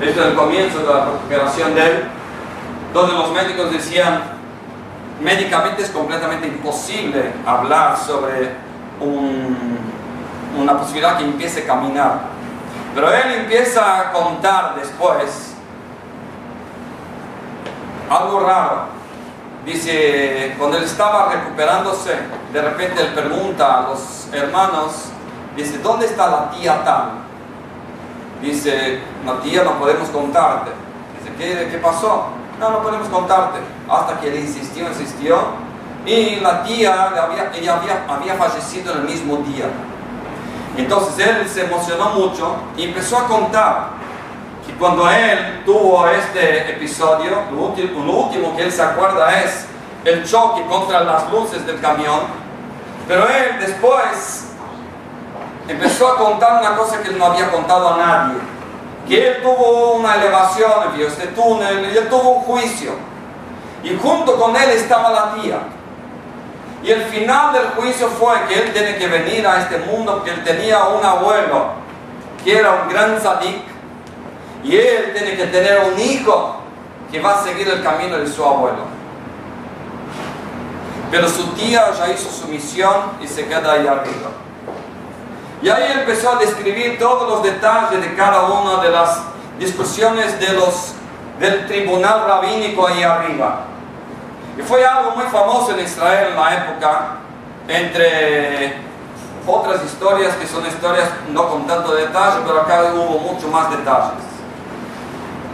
[0.00, 2.04] Esto es el comienzo de la recuperación de él,
[2.92, 4.22] donde los médicos decían,
[5.22, 8.50] médicamente es completamente imposible hablar sobre
[10.56, 12.20] una posibilidad que empiece a caminar.
[12.94, 15.54] Pero él empieza a contar después
[18.10, 18.92] algo raro.
[19.64, 22.16] Dice, cuando él estaba recuperándose,
[22.52, 25.06] de repente él pregunta a los hermanos,
[25.56, 27.10] dice, ¿dónde está la tía tal?
[28.42, 30.72] Dice, la tía no podemos contarte.
[31.18, 32.41] Dice, ¿qué, qué pasó?
[32.62, 33.58] No, no podemos contarte.
[33.90, 35.36] Hasta que él insistió, insistió.
[36.06, 39.66] Y la tía, había, ella había, fallecido en el mismo día.
[40.76, 43.88] Entonces él se emocionó mucho y empezó a contar
[44.64, 49.66] que cuando él tuvo este episodio, lo último, que él se acuerda es
[50.04, 52.20] el choque contra las luces del camión,
[53.08, 54.46] pero él después
[55.66, 58.38] empezó a contar una cosa que no había contado a nadie,
[59.08, 62.92] que él tuvo una elevación, vio este túnel, y él tuvo un juicio,
[63.82, 65.58] y junto con él estaba la tía.
[66.84, 70.30] Y el final del juicio fue que él tiene que venir a este mundo porque
[70.30, 71.66] él tenía un abuelo
[72.44, 73.62] que era un gran sadik,
[74.64, 76.56] y él tiene que tener un hijo
[77.10, 79.02] que va a seguir el camino de su abuelo.
[81.12, 84.30] pero su tía ya hizo su misión y se queda ahí arriba.
[85.62, 89.22] Y ahí empezó a describir todos los detalles de cada una de las
[89.60, 90.94] discusiones de los,
[91.38, 93.60] del tribunal rabínico ahí arriba.
[94.58, 97.00] Y fue algo muy famoso en Israel en la época,
[97.68, 98.76] entre
[99.46, 104.18] otras historias que son historias no con tanto detalle, pero acá hubo mucho más detalles.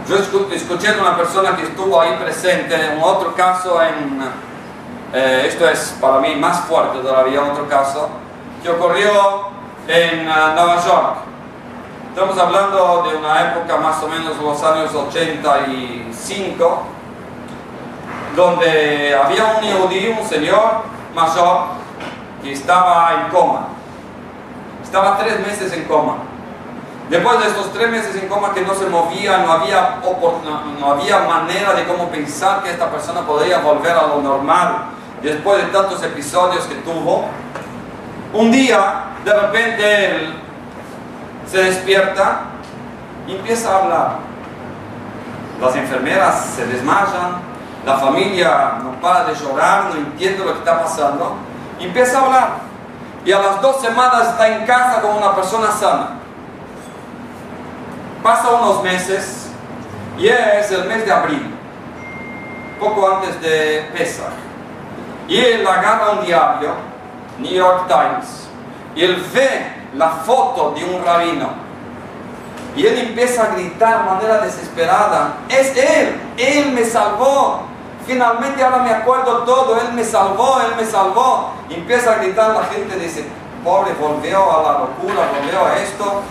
[0.07, 0.15] Yo
[0.55, 4.19] escuché de una persona que estuvo ahí presente, en otro caso, en,
[5.13, 8.09] eh, esto es para mí más fuerte todavía, otro caso,
[8.63, 9.58] que ocurrió
[9.89, 11.15] en uh, Nueva York.
[12.09, 16.83] Estamos hablando de una época más o menos los años 85,
[18.35, 20.83] donde había un judío, un señor
[21.15, 21.61] mayor,
[22.43, 23.69] que estaba en coma.
[24.83, 26.17] Estaba tres meses en coma.
[27.09, 30.91] Después de estos tres meses en coma que no se movía, no había, no, no
[30.91, 34.89] había manera de cómo pensar que esta persona podría volver a lo normal
[35.23, 37.25] después de tantos episodios que tuvo.
[38.33, 40.33] Un día de repente él
[41.47, 42.49] se despierta
[43.31, 44.11] empieza a hablar.
[45.61, 47.41] Las enfermeras se desmayan,
[47.85, 51.35] la familia no para de llorar, no entiende lo que está pasando,
[51.79, 52.49] empieza a hablar.
[53.25, 56.19] Y a las dos semanas está en casa con una persona sana.
[58.23, 59.49] Pasa unos meses
[60.17, 61.55] y es el mes de abril,
[62.79, 64.33] poco antes de Pesach.
[65.27, 66.73] Y él agarra un diario,
[67.39, 68.47] New York Times,
[68.95, 71.49] y él ve la foto de un rabino.
[72.75, 77.61] Y él empieza a gritar de manera desesperada, es él, él me salvó.
[78.05, 81.51] Finalmente ahora me acuerdo todo, él me salvó, él me salvó.
[81.69, 83.25] Empieza a gritar, la gente dice,
[83.63, 86.21] pobre, volvió a la locura, volvió a esto.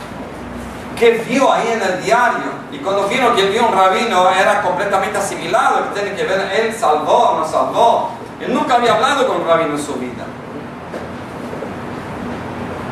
[0.97, 2.59] ¿Qué vio ahí en el diario?
[2.73, 7.37] Y cuando vino que vio un rabino, era completamente asimilado, tiene que ver, él salvó,
[7.39, 8.11] no salvó.
[8.41, 10.25] Él nunca había hablado con un rabino en su vida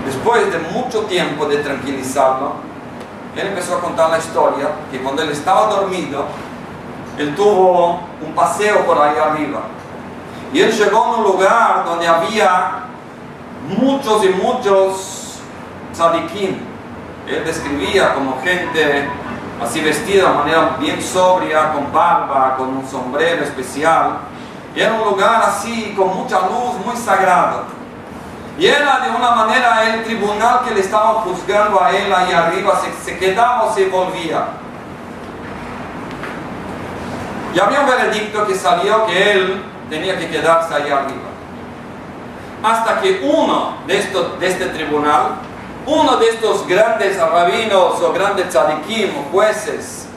[0.07, 2.55] después de mucho tiempo de tranquilizarlo,
[3.37, 6.25] él empezó a contar la historia que cuando él estaba dormido,
[7.19, 9.61] él tuvo un paseo por ahí arriba.
[10.53, 12.85] Y él llegó a un lugar donde había
[13.79, 15.41] muchos y muchos
[15.93, 16.57] tzadikim.
[17.27, 19.09] Él describía como gente
[19.63, 24.19] así vestida de manera bien sobria, con barba, con un sombrero especial.
[24.75, 27.65] Y era un lugar así con mucha luz, muy sagrado.
[28.59, 32.81] Y era de una manera el tribunal que le estaba juzgando a él ahí arriba,
[33.05, 34.47] se, quedaba o se volvía.
[37.55, 41.31] Y había un veredicto que salió que él tenía que quedarse ahí arriba.
[42.63, 45.37] Hasta que uno de, estos, de este tribunal,
[45.85, 50.09] uno de estos grandes rabinos o grandes tzadikim jueces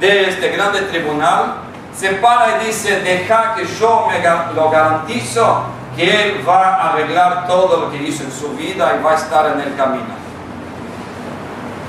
[0.00, 1.54] de este grande tribunal,
[1.96, 5.62] se para y dice, deja que yo me lo garantizo
[5.98, 9.46] Él va a arreglar todo lo que hizo en su vida y va a estar
[9.52, 10.18] en el camino.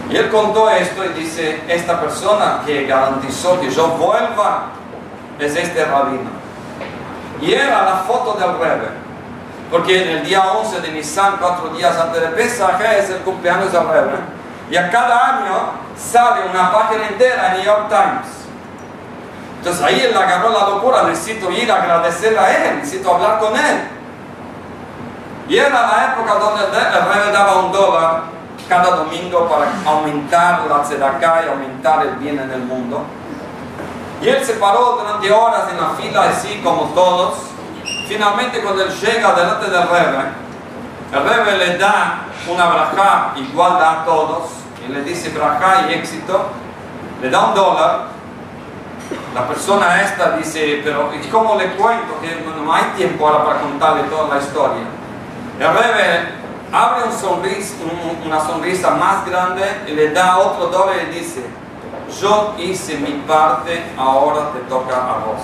[0.09, 4.69] Y Él contó esto y dice, esta persona que garantizó que yo vuelva
[5.37, 6.29] es este rabino.
[7.39, 8.89] Y era la foto del Rebbe.
[9.69, 13.71] Porque en el día 11 de Nisan, cuatro días antes de Pesach, es el cumpleaños
[13.71, 14.17] del Rebbe.
[14.71, 15.55] Y a cada año
[15.95, 18.39] sale una página entera en New York Times.
[19.59, 23.55] Entonces ahí él agarró la locura, necesito ir a agradecerle a él, necesito hablar con
[23.55, 23.98] él.
[25.49, 28.21] Y era la época donde el rey daba un dólar
[28.69, 33.03] cada domingo para aumentar la tzedakah y aumentar el bien en el mundo.
[34.21, 37.39] Y él se paró durante horas en la fila, así como todos.
[38.07, 40.23] Finalmente, cuando él llega delante del rebe,
[41.13, 44.49] el rebe le da una braja igual a todos,
[44.85, 46.45] y le dice braja y éxito,
[47.23, 48.01] le da un dólar.
[49.33, 52.19] La persona esta dice, pero ¿y cómo le cuento?
[52.21, 54.98] Que no hay tiempo ahora para contarle toda la historia.
[55.59, 56.39] El Rebe
[56.71, 57.03] abre
[58.25, 61.43] una sonrisa más grande y le da otro dólar y dice,
[62.21, 65.41] yo hice mi parte, ahora te toca a vos.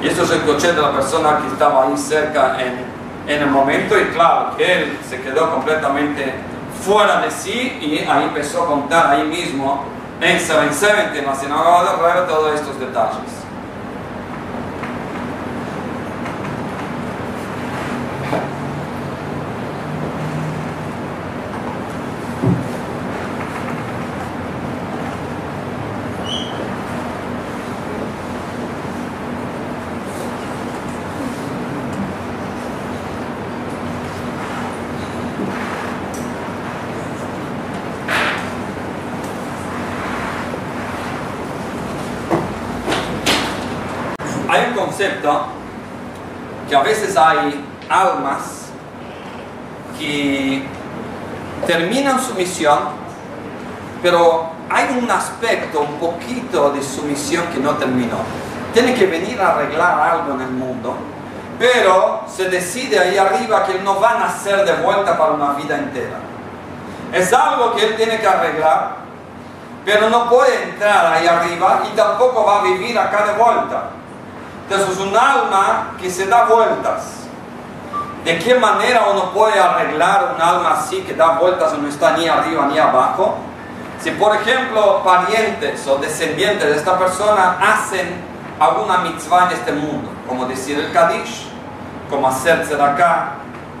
[0.00, 2.86] Y eso es el coche de la persona que estaba ahí cerca en,
[3.28, 6.32] en el momento y claro, que él se quedó completamente
[6.82, 9.84] fuera de sí y ahí empezó a contar ahí mismo
[10.18, 13.41] en 770 en la sinagoga de todos estos detalles.
[47.92, 48.68] Almas
[49.98, 50.64] que
[51.66, 52.78] terminan su misión,
[54.02, 58.18] pero hay un aspecto, un poquito de su misión que no terminó.
[58.72, 60.96] Tiene que venir a arreglar algo en el mundo,
[61.58, 65.52] pero se decide ahí arriba que él no va a nacer de vuelta para una
[65.52, 66.18] vida entera.
[67.12, 68.96] Es algo que él tiene que arreglar,
[69.84, 73.90] pero no puede entrar ahí arriba y tampoco va a vivir acá de vuelta.
[74.62, 77.21] Entonces es un alma que se da vueltas.
[78.24, 82.16] ¿De qué manera uno puede arreglar un alma así que da vueltas y no está
[82.16, 83.36] ni arriba ni abajo?
[84.00, 88.24] Si por ejemplo parientes o descendientes de esta persona hacen
[88.60, 91.48] alguna mitzvah en este mundo, como decir el Kadish,
[92.08, 93.32] como hacer acá,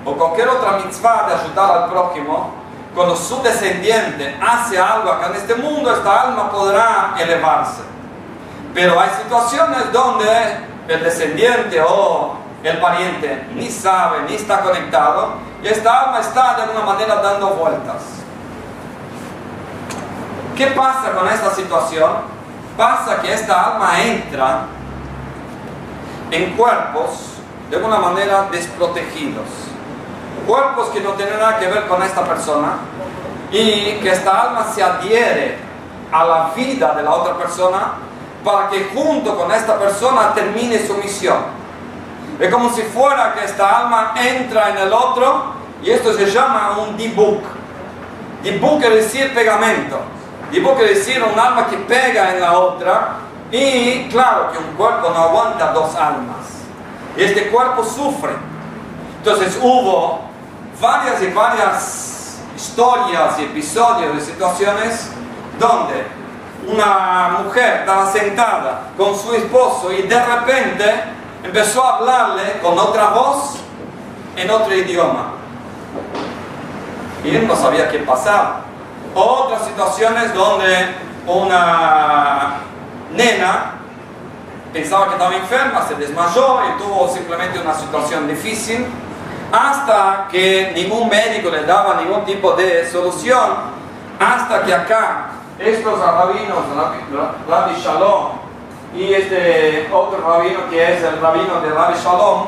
[0.04, 2.50] o cualquier otra mitzvah de ayudar al prójimo,
[2.96, 7.82] cuando su descendiente hace algo acá en este mundo, esta alma podrá elevarse.
[8.74, 10.26] Pero hay situaciones donde
[10.88, 16.62] el descendiente o el pariente ni sabe ni está conectado y esta alma está de
[16.62, 18.02] alguna manera dando vueltas.
[20.56, 22.10] ¿Qué pasa con esta situación?
[22.76, 24.60] Pasa que esta alma entra
[26.30, 27.10] en cuerpos
[27.70, 29.46] de alguna manera desprotegidos.
[30.46, 32.74] Cuerpos que no tienen nada que ver con esta persona
[33.50, 35.58] y que esta alma se adhiere
[36.10, 37.94] a la vida de la otra persona
[38.44, 41.61] para que junto con esta persona termine su misión.
[42.38, 45.52] Es como si fuera que esta alma entra en el otro
[45.82, 47.42] y esto se llama un dibuk.
[48.42, 49.98] Dibuk quiere decir pegamento.
[50.50, 53.16] Dibuk quiere decir un alma que pega en la otra
[53.50, 56.46] y claro que un cuerpo no aguanta dos almas.
[57.16, 58.32] Y este cuerpo sufre.
[59.18, 60.20] Entonces hubo
[60.80, 65.10] varias y varias historias y episodios de situaciones
[65.58, 66.06] donde
[66.66, 71.04] una mujer estaba sentada con su esposo y de repente
[71.42, 73.56] empezó a hablarle con otra voz
[74.36, 75.32] en otro idioma.
[77.24, 78.62] Y él no sabía qué pasaba.
[79.14, 80.94] Otras situaciones donde
[81.26, 82.54] una
[83.12, 83.74] nena
[84.72, 88.86] pensaba que estaba enferma, se desmayó y tuvo simplemente una situación difícil,
[89.52, 93.50] hasta que ningún médico le daba ningún tipo de solución,
[94.18, 95.26] hasta que acá
[95.58, 96.58] estos rabinos,
[97.48, 98.41] Rabbi Shalom,
[98.94, 102.46] y este otro rabino que es el rabino de Rabbi Shalom,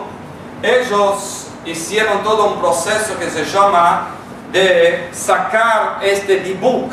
[0.63, 4.09] ellos hicieron todo un proceso que se llama
[4.53, 6.93] de sacar este dibuk,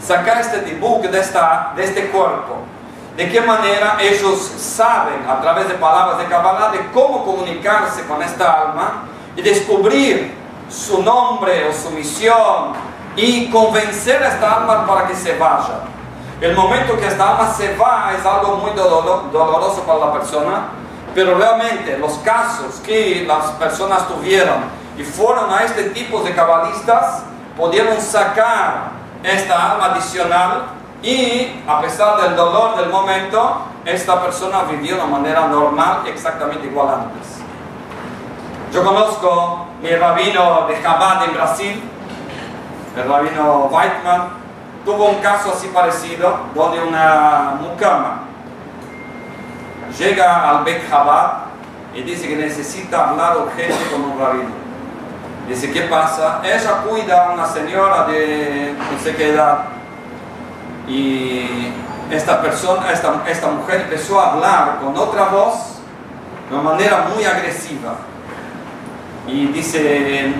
[0.00, 2.58] sacar este dibuk de, esta, de este cuerpo.
[3.16, 8.22] De qué manera ellos saben a través de palabras de Kabbalah de cómo comunicarse con
[8.22, 10.34] esta alma y descubrir
[10.70, 12.72] su nombre o su misión
[13.16, 15.80] y convencer a esta alma para que se vaya.
[16.40, 20.68] El momento que esta alma se va es algo muy doloroso para la persona,
[21.14, 24.64] pero realmente los casos que las personas tuvieron
[24.96, 27.24] y fueron a este tipo de cabalistas,
[27.58, 30.62] pudieron sacar esta alma adicional
[31.02, 36.66] y a pesar del dolor del momento, esta persona vivió de una manera normal, exactamente
[36.66, 37.38] igual antes.
[38.72, 41.82] Yo conozco mi rabino de Chabad en Brasil,
[42.96, 44.39] el rabino Weitman,
[44.84, 48.22] tuvo un caso así parecido, donde una mucama
[49.98, 50.82] llega al Bet
[51.94, 54.60] y dice que necesita hablar urgente con un rabino.
[55.48, 56.40] Dice, ¿qué pasa?
[56.44, 59.64] Ella cuida a una señora de no sé qué edad
[60.86, 61.72] y
[62.10, 65.80] esta persona, esta, esta mujer empezó a hablar con otra voz
[66.48, 67.94] de una manera muy agresiva.
[69.26, 70.32] Y dice,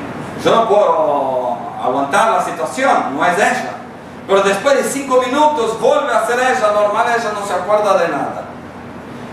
[0.44, 3.79] yo no puedo aguantar la situación, no es ella.
[4.30, 8.08] Pero después de cinco minutos vuelve a ser ella normal, ella no se acuerda de
[8.10, 8.44] nada.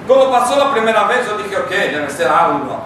[0.07, 2.79] Cuando pasó la primera vez yo dije, ok, debe ser algo.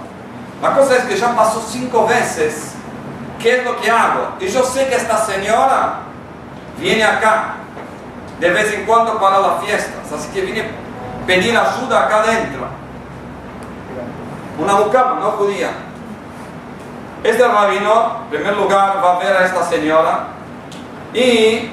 [0.62, 2.74] La cosa es que ya pasó cinco veces.
[3.40, 4.34] ¿Qué es lo que hago?
[4.42, 6.00] Y yo sé que esta señora
[6.78, 7.54] viene acá
[8.42, 10.12] de vez en cuando para las fiestas.
[10.14, 12.68] Así que viene a pedir ayuda acá adentro.
[14.60, 15.70] Una mucama, no judía.
[17.24, 20.28] Este rabino, en primer lugar, va a ver a esta señora
[21.14, 21.72] y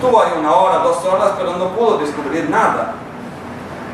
[0.00, 2.94] estuvo ahí una hora, dos horas, pero no pudo descubrir nada.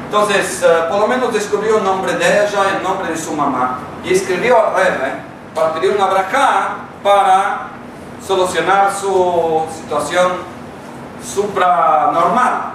[0.04, 3.78] Entonces, eh, por lo menos descubrió el nombre de ella, el nombre de su mamá,
[4.04, 5.12] y escribió al rey
[5.52, 7.70] para pedir una braja para
[8.24, 10.34] solucionar su situación
[11.24, 12.74] supranormal.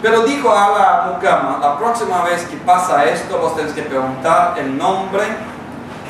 [0.00, 4.54] Pero dijo a la mucama, la próxima vez que pasa esto, vos tenés que preguntar
[4.56, 5.24] el nombre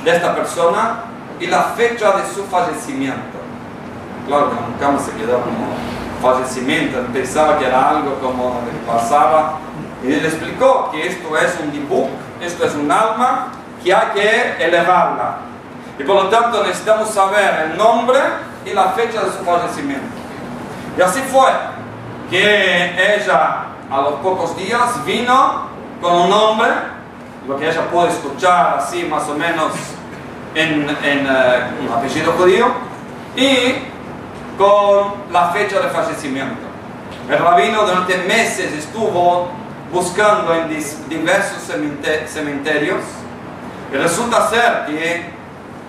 [0.04, 1.00] de esta persona
[1.40, 3.45] y la fecha de su fallecimiento.
[4.26, 5.76] Claro que la mucama se quedó como,
[6.20, 9.58] fallecimiento, pensaba que era algo como que pasaba,
[10.02, 12.08] y él explicó que esto es un dibuk,
[12.40, 13.48] esto es un alma
[13.82, 15.38] que hay que elevarla.
[15.98, 18.18] Y por lo tanto necesitamos saber el nombre
[18.64, 20.06] y la fecha de su fallecimiento.
[20.98, 21.50] Y así fue
[22.30, 25.66] que ella a los pocos días vino
[26.02, 26.68] con un nombre,
[27.46, 29.72] lo que ella puede escuchar así más o menos
[30.54, 32.66] en, en eh, un apellido judío,
[33.36, 33.95] y
[34.57, 36.66] con la fecha de fallecimiento.
[37.28, 39.48] El rabino durante meses estuvo
[39.92, 40.68] buscando en
[41.09, 41.62] diversos
[42.26, 43.00] cementerios
[43.92, 45.30] y resulta ser que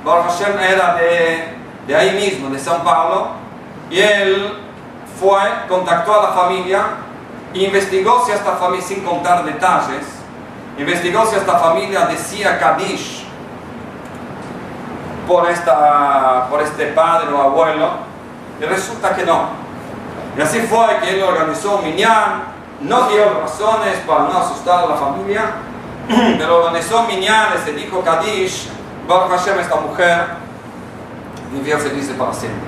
[0.04, 1.56] Baruch Hashem era de,
[1.88, 3.32] de ahí mismo, de San Pablo,
[3.90, 4.54] y él
[5.20, 6.84] fue, contactó a la familia,
[7.54, 10.06] investigó si esta familia, sin contar detalles,
[10.78, 13.26] investigó si esta familia decía Kadish
[15.28, 17.90] por, esta, por este padre o abuelo,
[18.60, 19.50] y resulta que no.
[20.38, 22.44] Y así fue que él organizó un minyan,
[22.82, 25.52] no dio razones para no asustar a la familia,
[26.38, 28.70] pero organizó un minyan, se dijo Kadish,
[29.08, 30.26] Baruch Hashem, esta mujer,
[31.52, 32.68] vivió feliz para siempre.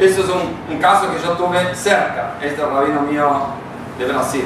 [0.00, 3.30] Este es un, un, caso que yo tuve cerca, este rabino mío
[3.98, 4.44] de Brasil.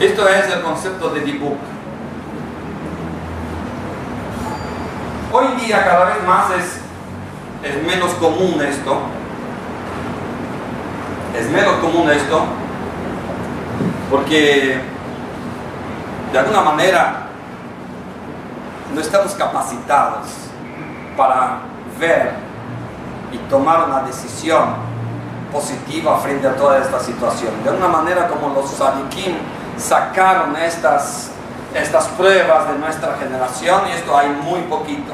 [0.00, 1.58] Esto es el concepto de dibuk.
[5.32, 6.80] Hoy en día cada vez más es,
[7.62, 8.98] es menos común esto.
[11.36, 12.42] Es menos común esto
[14.10, 14.80] porque
[16.32, 17.26] de alguna manera
[18.94, 20.26] no estamos capacitados
[21.16, 21.58] para
[21.98, 22.32] ver
[23.32, 24.88] y tomar una decisión
[25.52, 27.52] positiva frente a toda esta situación.
[27.62, 29.36] De alguna manera como los sadikim
[29.76, 31.32] sacaron estas
[31.74, 35.12] estas pruebas de nuestra generación y esto hay muy poquito.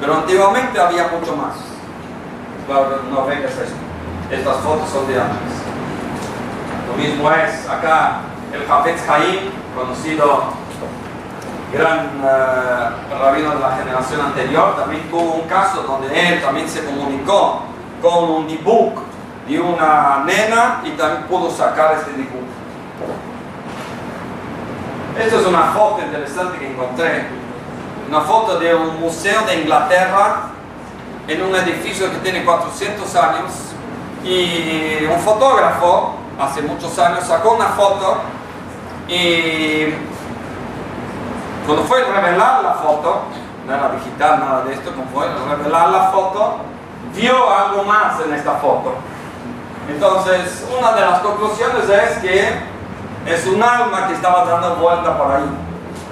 [0.00, 1.56] Pero antiguamente había mucho más.
[2.68, 3.26] Claro, no.
[3.30, 5.56] Estas fotos son de antes.
[6.86, 8.20] Lo mismo es acá
[8.52, 10.42] el Hafez Haim, conocido
[11.72, 16.84] gran uh, rabino de la generación anterior, también tuvo un caso donde él también se
[16.84, 17.62] comunicó
[18.02, 19.00] con un dibuk
[19.46, 22.48] de una nena y también pudo sacar este dibuk.
[25.18, 27.28] Esta es una foto interesante que encontré.
[28.08, 30.50] Una foto de un museo de Inglaterra
[31.28, 33.52] en un edificio que tiene 400 años
[34.24, 38.18] y un fotógrafo hace muchos años sacó una foto
[39.06, 39.92] y
[41.66, 43.24] cuando fue a revelar la foto,
[43.66, 46.56] no era digital, nada de esto, cuando fue a revelar la foto,
[47.14, 48.94] vio algo más en esta foto.
[49.86, 52.48] Entonces, una de las conclusiones es que
[53.26, 55.50] es un alma que estaba dando vuelta por ahí.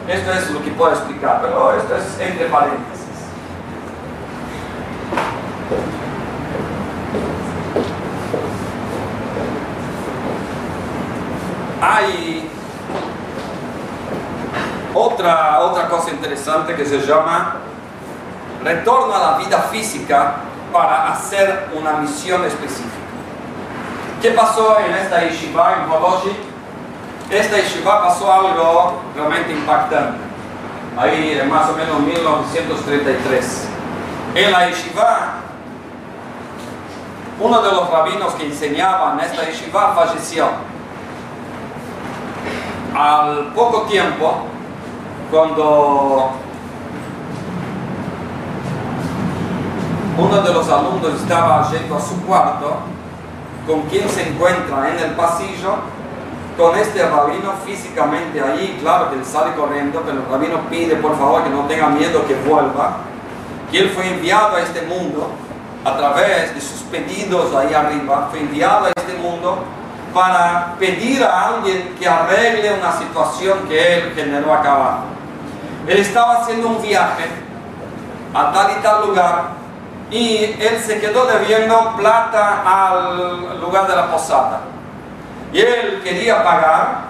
[0.09, 2.96] Esto es lo que puedo explicar, pero esto es entre paréntesis.
[11.89, 12.51] Hay
[14.93, 17.59] otra, otra cosa interesante que se llama
[18.65, 20.35] retorno a la vida física
[20.73, 22.91] para hacer una misión específica.
[24.21, 26.37] ¿Qué pasó en esta yeshiva en Polochi?
[27.31, 30.19] esta yeshiva pasó algo realmente impactante.
[30.99, 33.69] Ahí en más o menos 1933.
[34.35, 35.35] En la yeshiva,
[37.39, 40.76] uno de los rabinos que enseñaba en esta yeshiva falleció.
[42.97, 44.37] Al poco tiempo,
[45.31, 46.31] cuando
[50.17, 52.77] uno de los alumnos estaba yendo a su cuarto,
[53.67, 55.75] con quien se encuentra en el pasillo,
[56.57, 61.19] con este rabino físicamente ahí, claro que él sale corriendo, pero el rabino pide por
[61.19, 62.97] favor que no tenga miedo que vuelva,
[63.71, 65.29] que él fue enviado a este mundo
[65.85, 69.59] a través de sus pedidos ahí arriba, fue enviado a este mundo
[70.17, 75.01] para pedir a alguien que arregle una situación que él generó acá.
[75.87, 77.27] Él estaba haciendo un viaje
[78.33, 79.43] a tal y tal lugar
[80.11, 84.61] y él se quedó debiendo plata al lugar de la posada
[85.53, 87.09] y él quería pagar,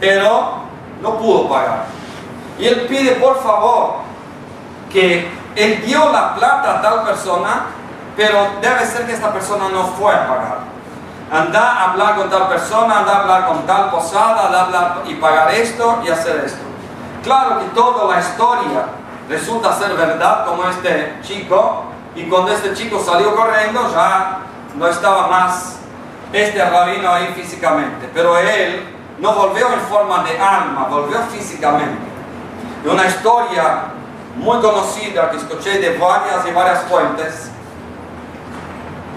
[0.00, 0.54] pero
[1.00, 1.84] no pudo pagar.
[2.58, 3.98] Y él pide por favor
[4.92, 7.66] que él dio la plata a tal persona,
[8.16, 10.77] pero debe ser que esta persona no fue a pagar.
[11.30, 15.02] Anda a hablar con tal persona, anda a hablar con tal posada, anda a hablar
[15.06, 16.62] y pagar esto y hacer esto.
[17.22, 18.86] Claro que toda la historia
[19.28, 24.38] resulta ser verdad como este chico, y cuando este chico salió corriendo ya
[24.74, 25.76] no estaba más
[26.32, 32.08] este rabino ahí físicamente, pero él no volvió en forma de alma, volvió físicamente.
[32.90, 33.82] Una historia
[34.36, 37.47] muy conocida que escuché de varias y varias fuentes,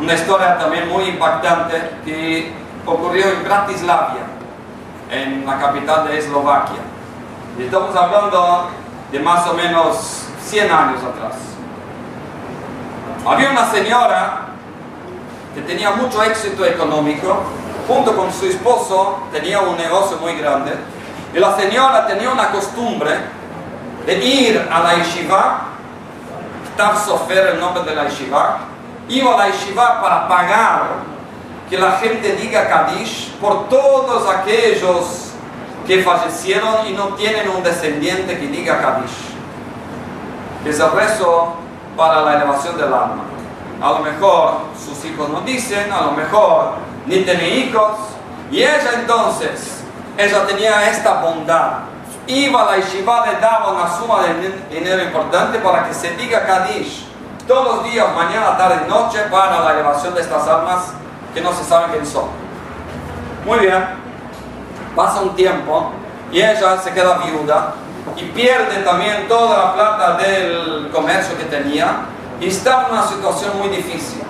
[0.02, 2.52] una historia también muy impactante que
[2.88, 4.24] ocurrió en Bratislavia,
[5.12, 6.82] en la capital de Eslovaquia.
[7.60, 8.70] Estamos hablando
[9.12, 11.36] de más o menos 100 años atrás.
[13.28, 14.48] Había una señora
[15.54, 17.44] que tenía mucho éxito económico,
[17.88, 20.72] junto con su esposo tenía un negocio muy grande,
[21.32, 23.12] y la señora tenía una costumbre
[24.08, 25.62] de ir a la yeshiva,
[26.76, 28.71] Tav Sofer, el nombre de la yeshiva,
[29.12, 30.84] iba a la yeshiva para pagar
[31.70, 35.32] que la gente diga Kadish por todos aquellos
[35.86, 39.36] que fallecieron y no tienen un descendiente que diga Kadish.
[40.66, 41.56] Es el rezo
[41.98, 43.24] para la elevación del alma.
[43.82, 46.74] A lo mejor sus hijos no dicen, a lo mejor
[47.06, 47.98] ni tiene hijos.
[48.50, 49.84] Y ella entonces,
[50.18, 51.80] ella tenía esta bondad.
[52.28, 56.46] Iba a la yeshiva, le daba una suma de dinero importante para que se diga
[56.46, 57.11] Kadish
[57.52, 60.94] todos los días, mañana, tarde noche, para la elevación de estas almas
[61.34, 62.30] que no se saben quién son.
[63.46, 63.84] Muy bien,
[64.96, 65.92] pasa un tiempo
[66.32, 67.74] y ella se queda viuda
[68.16, 72.06] y pierde también toda la plata del comercio que tenía
[72.40, 74.24] y estaba en una situación muy difícil.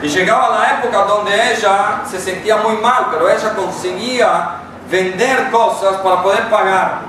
[0.00, 4.58] Y llegaba la época donde ella se sentía muy mal, pero ella conseguía
[4.88, 7.00] vender cosas para poder pagar.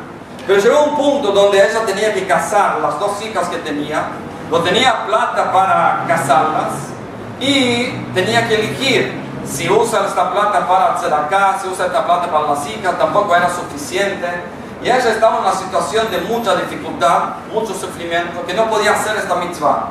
[0.48, 4.08] Pero llegó un punto donde ella tenía que casar las dos hijas que tenía,
[4.50, 6.74] no tenía plata para casarlas
[7.40, 12.48] y tenía que elegir si usa esta plata para acá, si usa esta plata para
[12.54, 14.28] las hijas, tampoco era suficiente.
[14.82, 19.16] Y ella estaba en una situación de mucha dificultad, mucho sufrimiento, que no podía hacer
[19.18, 19.90] esta mitzvah.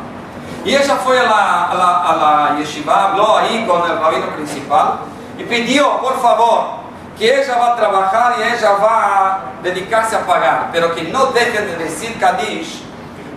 [0.65, 4.27] Y ella fue a la, a la, a la yeshiva, habló ahí con el rabino
[4.29, 5.01] principal
[5.39, 6.83] y pidió, por favor,
[7.19, 11.27] que ella va a trabajar y ella va a dedicarse a pagar, pero que no
[11.27, 12.83] deje de decir Kadish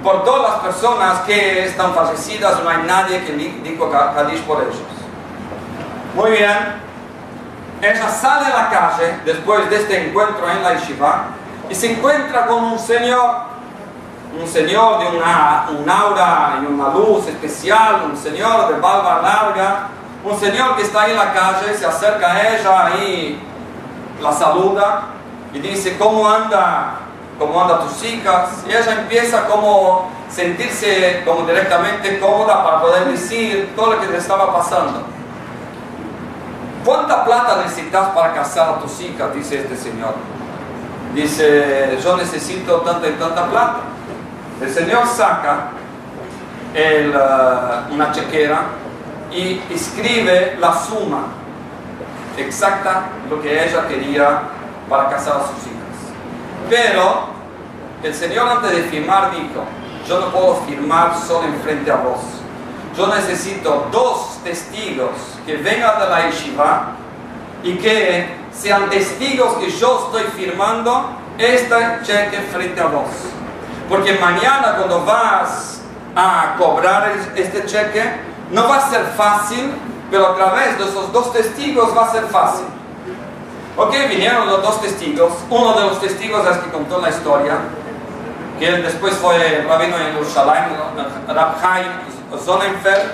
[0.05, 4.77] por todas las personas que están fallecidas, no hay nadie que diga Kadish por ellos.
[6.13, 6.75] Muy bien,
[7.81, 11.23] ella sale a la calle después de este encuentro en la yeshiva
[11.67, 13.55] y se encuentra con un señor
[14.39, 19.87] un señor de una, un aura y una luz especial, un señor de barba larga,
[20.23, 23.39] un señor que está ahí en la calle, se acerca a ella y
[24.21, 25.03] la saluda
[25.53, 27.04] y dice, ¿cómo anda?
[27.37, 28.63] ¿Cómo anda tus hijas?
[28.67, 34.17] Y ella empieza como sentirse como directamente cómoda para poder decir todo lo que le
[34.17, 35.03] estaba pasando.
[36.85, 39.33] ¿Cuánta plata necesitas para casar a tus hijas?
[39.33, 40.13] Dice este señor.
[41.15, 43.77] Dice, yo necesito tanta y tanta plata.
[44.61, 45.71] El Señor saca
[46.73, 48.63] uh, una chequera
[49.31, 51.23] y escribe la suma
[52.37, 54.41] exacta lo que ella quería
[54.89, 55.74] para casar a sus hijas.
[56.69, 57.27] Pero
[58.03, 59.63] el Señor antes de firmar dijo,
[60.07, 62.19] yo no puedo firmar solo en frente a vos.
[62.97, 65.11] Yo necesito dos testigos
[65.45, 66.91] que vengan de la yeshiva
[67.63, 73.09] y que sean testigos que yo estoy firmando este cheque frente a vos.
[73.89, 75.81] Porque mañana cuando vas
[76.15, 78.03] a cobrar este cheque,
[78.51, 79.71] no va a ser fácil,
[80.09, 82.65] pero a través de esos dos testigos va a ser fácil.
[83.77, 85.33] Ok, vinieron los dos testigos.
[85.49, 87.57] Uno de los testigos es que contó la historia,
[88.57, 90.63] que él después fue rabino en Jerusalén,
[91.27, 91.91] Rab Chaim
[92.43, 93.11] Sonnenfeld,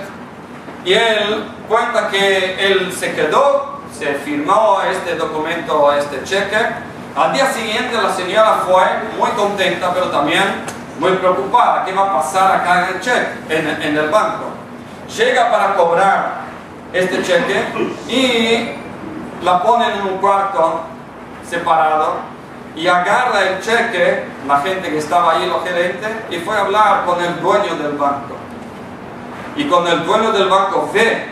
[0.86, 6.58] y él cuenta que él se quedó, se firmó este documento, este cheque,
[7.16, 8.84] al día siguiente la señora fue
[9.18, 10.44] muy contenta, pero también
[11.00, 11.84] muy preocupada.
[11.84, 14.46] ¿Qué va a pasar acá en el cheque, en, el banco?
[15.18, 16.42] Llega para cobrar
[16.94, 17.66] este cheque
[18.08, 18.81] y
[19.44, 20.82] la pone en un cuarto
[21.48, 22.16] separado
[22.76, 27.06] y agarra el cheque, la gente que estaba ahí, los gerentes, y fue a hablar
[27.06, 28.36] con el dueño del banco.
[29.56, 31.28] Y cuando el dueño del banco ve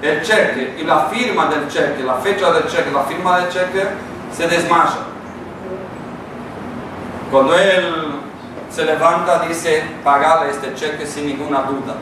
[0.00, 3.84] el cheque y la firma del cheque, la fecha del cheque, la firma del cheque,
[4.32, 5.00] se desmaya.
[7.30, 8.20] Cuando él
[8.70, 11.94] se levanta, dice, pagarle este cheque sin ninguna duda.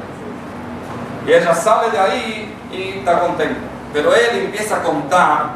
[1.26, 3.77] Y ella sale de ahí y está contenta.
[3.92, 5.50] Pero él empieza a contar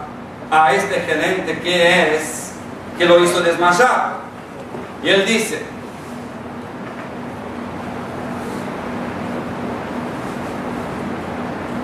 [0.50, 2.52] a este gerente que es,
[2.98, 4.14] que lo hizo desmayar.
[5.02, 5.64] Y él dice,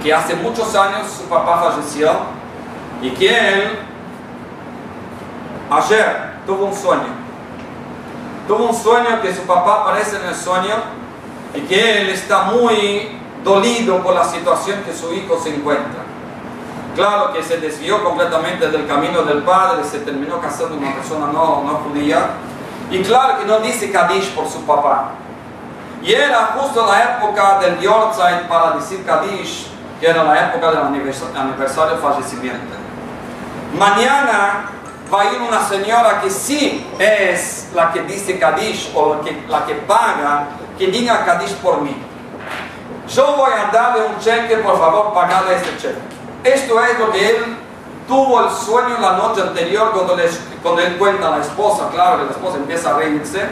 [0.03, 2.13] que hace muchos años su papá falleció
[3.03, 3.79] y que él
[5.71, 7.29] ayer tuvo un sueño
[8.49, 10.75] tuvo un sueño que su papá aparece en el sueño
[11.55, 13.11] y que él está muy
[13.45, 16.03] dolido por la situación que su hijo se encuentra.
[16.99, 21.27] Claro que se desvió completamente del camino del padre, se terminó casando con una persona
[21.27, 22.31] no, no judía.
[22.91, 25.11] Y claro que no dice Kadish por su papá.
[26.03, 29.69] Y era justo la época del Yortzeit para decir Kadish
[30.01, 30.81] que era la época del
[31.37, 32.75] aniversario de fallecimiento.
[33.79, 34.65] Mañana
[35.15, 39.45] va a ir una señora que sí es la que dice Kadish o la que,
[39.49, 41.97] la que paga, que diga Kadish por mí.
[43.09, 46.18] Yo voy a darle un cheque, por favor, pagarle este cheque.
[46.45, 47.57] Esto es lo que él
[48.07, 50.17] tuvo el sueño la noche anterior cuando,
[50.63, 53.43] cuando él cuenta a la esposa, claro, la esposa empieza a reírse.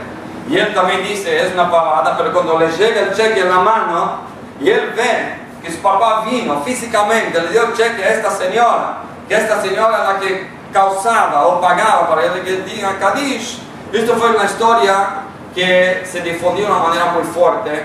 [0.49, 3.59] Y él también dice, es una pavada, pero cuando le llega el cheque en la
[3.59, 4.19] mano
[4.61, 8.99] y él ve que su papá vino físicamente, le dio el cheque a esta señora,
[9.29, 13.59] que esta señora es la que causaba o pagaba para que diga Kadish.
[13.93, 15.23] Esto fue una historia
[15.55, 17.85] que se difundió de una manera muy fuerte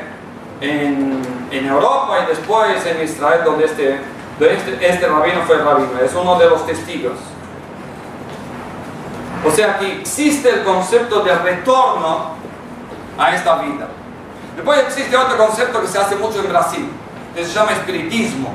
[0.61, 3.99] en, en Europa y después en Israel, donde este,
[4.45, 7.17] este, este rabino fue el rabino, es uno de los testigos.
[9.45, 12.35] O sea que existe el concepto de retorno
[13.17, 13.87] a esta vida.
[14.55, 16.89] Después existe otro concepto que se hace mucho en Brasil,
[17.35, 18.53] que se llama espiritismo.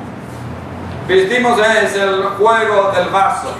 [1.03, 3.51] Espiritismo es el juego del vaso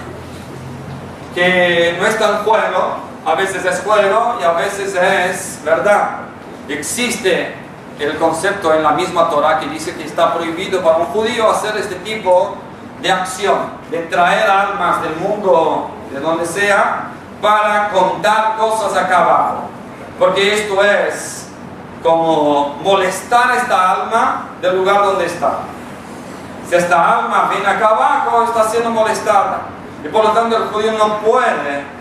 [1.37, 2.97] que no es tan juego,
[3.27, 6.21] a veces es juego y a veces es verdad.
[6.67, 7.55] Existe
[7.99, 11.77] el concepto en la misma Torah que dice que está prohibido para un judío hacer
[11.77, 12.57] este tipo
[13.01, 13.59] de acción,
[13.91, 17.09] de traer almas del mundo, de donde sea,
[17.41, 19.57] para contar cosas acá abajo.
[20.19, 21.49] Porque esto es
[22.03, 25.59] como molestar a esta alma del lugar donde está.
[26.69, 29.63] Si esta alma viene acá abajo, está siendo molestada.
[30.05, 31.96] Y por lo tanto el judío no puede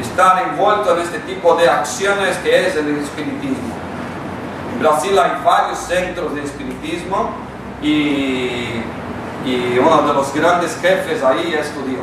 [0.00, 3.74] estar envuelto en este tipo de acciones que es el espiritismo.
[4.72, 7.30] En Brasil hay varios centros de espiritismo
[7.82, 8.82] y,
[9.78, 12.00] uno de los grandes jefes ahí es judío.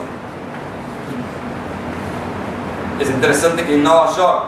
[2.99, 4.45] Es interesante que en Nueva York,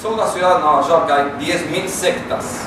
[0.00, 2.62] solo la ciudad de Nueva York, hay 10.000 sectas.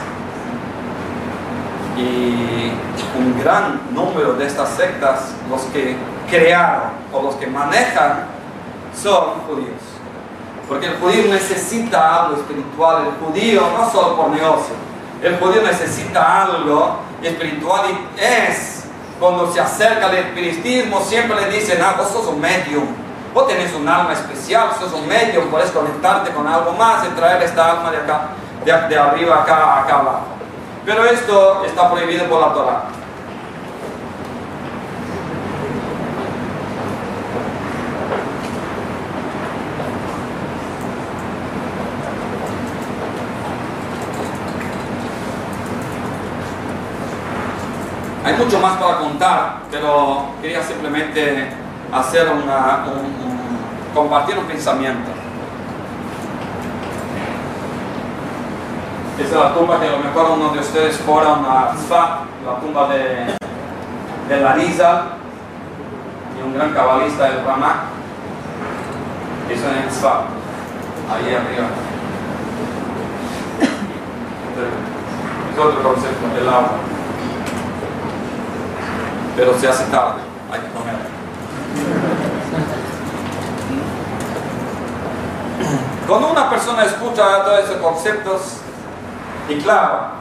[1.97, 2.71] Y
[3.17, 5.95] un gran número de estas sectas, los que
[6.29, 8.25] crearon o los que manejan,
[8.95, 9.86] son judíos.
[10.67, 14.75] Porque el judío necesita algo espiritual, el judío no solo por negocio,
[15.23, 18.83] el judío necesita algo espiritual y es
[19.19, 22.85] cuando se acerca al espiritismo siempre le dicen, ah, vos sos un medium,
[23.33, 27.41] vos tenés un alma especial, sos un medium, puedes conectarte con algo más y traer
[27.41, 28.29] esta alma de acá,
[28.63, 30.25] de, arriba acá, acá abajo.
[30.85, 32.83] Pero esto está prohibido por la Torah.
[48.47, 51.49] Mucho más para contar, pero quería simplemente
[51.91, 52.85] hacer una,
[53.93, 55.11] compartir un pensamiento.
[59.19, 62.59] Esa es la tumba que a lo mejor uno de ustedes fueron a Tzfat, la
[62.61, 63.35] tumba de,
[64.29, 65.03] de Larisa
[66.39, 67.83] y un gran cabalista del Ramá.
[69.49, 70.21] Eso en Tzfat,
[71.11, 71.67] ahí arriba.
[75.53, 76.96] Es otro concepto del agua
[79.37, 80.19] pero se hace tarde,
[80.51, 80.95] hay que comer.
[86.07, 88.41] Cuando una persona escucha todos esos conceptos,
[89.47, 90.17] y claro,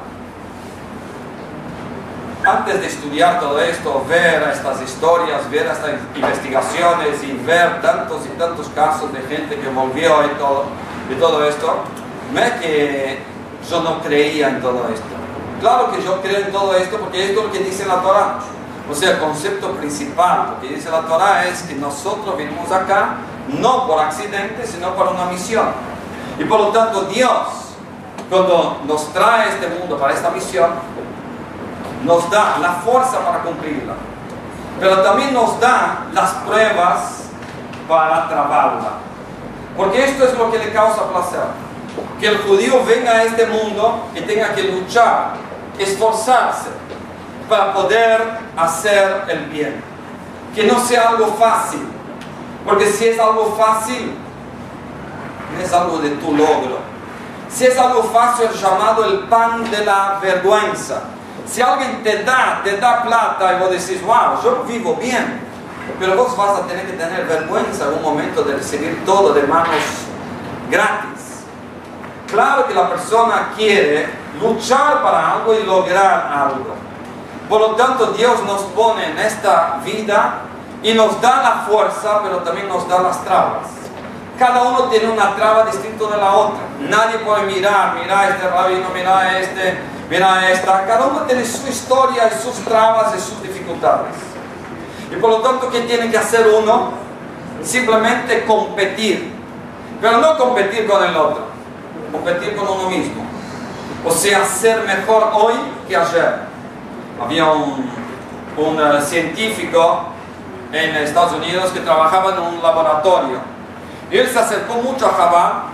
[2.44, 8.38] antes de estudiar todo esto, ver estas historias, ver estas investigaciones y ver tantos y
[8.38, 10.66] tantos casos de gente que volvió y todo,
[11.10, 11.84] y todo esto,
[12.34, 13.22] ve que
[13.70, 15.06] yo no creía en todo esto.
[15.58, 18.40] Claro que yo creo en todo esto porque esto es lo que dice la Torah.
[18.90, 23.16] O sea, el concepto principal, lo que dice la Torah es que nosotros venimos acá
[23.48, 25.66] no por accidente, sino por una misión.
[26.38, 27.48] Y por lo tanto Dios,
[28.30, 30.70] cuando nos trae este mundo para esta misión,
[32.04, 33.94] nos da la fuerza para cumplirla.
[34.78, 37.24] Pero también nos da las pruebas
[37.88, 38.90] para trabarla.
[39.76, 41.44] Porque esto es lo que le causa placer.
[42.20, 45.34] Que el judío venga a este mundo y tenga que luchar,
[45.78, 46.68] esforzarse,
[47.48, 48.20] para poder
[48.56, 49.82] hacer el bien.
[50.54, 51.86] Que no sea algo fácil,
[52.64, 54.14] porque si es algo fácil,
[55.62, 56.78] es algo de tu logro.
[57.48, 61.02] Si es algo fácil, es llamado el pan de la vergüenza.
[61.46, 65.40] Si alguien te da, te da plata y vos decís, wow, yo vivo bien,
[66.00, 69.42] pero vos vas a tener que tener vergüenza en un momento de recibir todo de
[69.44, 69.76] manos
[70.70, 71.44] gratis.
[72.30, 74.08] Claro que la persona quiere
[74.40, 76.85] luchar para algo y lograr algo.
[77.48, 80.40] Por lo tanto, Dios nos pone en esta vida
[80.82, 83.66] y nos da la fuerza, pero también nos da las trabas.
[84.38, 86.58] Cada uno tiene una traba distinta de la otra.
[86.80, 92.30] Nadie puede mirar, mira este rabino, mira este Mira esta, cada uno tiene su historia
[92.32, 94.14] y sus trabas y sus dificultades.
[95.10, 96.92] Y por lo tanto, ¿qué tiene que hacer uno?
[97.62, 99.32] Simplemente competir.
[100.00, 101.46] Pero no competir con el otro,
[102.12, 103.24] competir con uno mismo.
[104.04, 105.54] O sea, ser mejor hoy
[105.88, 106.45] que ayer.
[107.22, 107.90] Había un,
[108.56, 110.06] un eh, científico
[110.72, 113.38] en Estados Unidos que trabajaba en un laboratorio.
[114.10, 115.64] Él se acercó mucho a Jabá,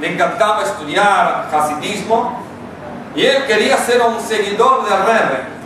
[0.00, 2.40] le encantaba estudiar hasidismo
[3.14, 5.56] y él quería ser un seguidor de Rebbe.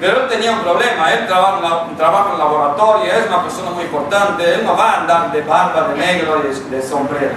[0.00, 4.54] Pero él tenía un problema, él trabaja, trabaja en laboratorio, es una persona muy importante,
[4.54, 7.34] él no va a andar de barba, de negro y de, de sombrero.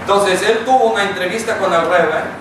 [0.00, 2.39] Entonces él tuvo una entrevista con el Rebbe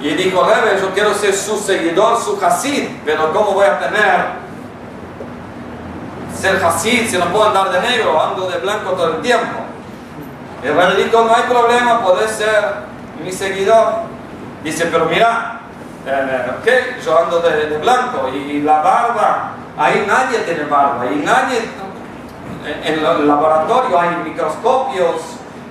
[0.00, 4.40] y dijo, Rebbe, yo quiero ser su seguidor, su Hasid, pero ¿cómo voy a tener
[6.34, 9.58] ser Hasid si no puedo andar de negro, ando de blanco todo el tiempo?
[10.62, 12.90] El Rebbe dijo, no hay problema, podés ser
[13.22, 14.10] mi seguidor.
[14.64, 15.60] Dice, pero mira,
[16.06, 16.96] eh, ¿qué?
[17.04, 21.62] Yo ando de, blanco y la barba, ahí nadie tiene barba y nadie,
[22.84, 25.16] en el laboratorio hay microscopios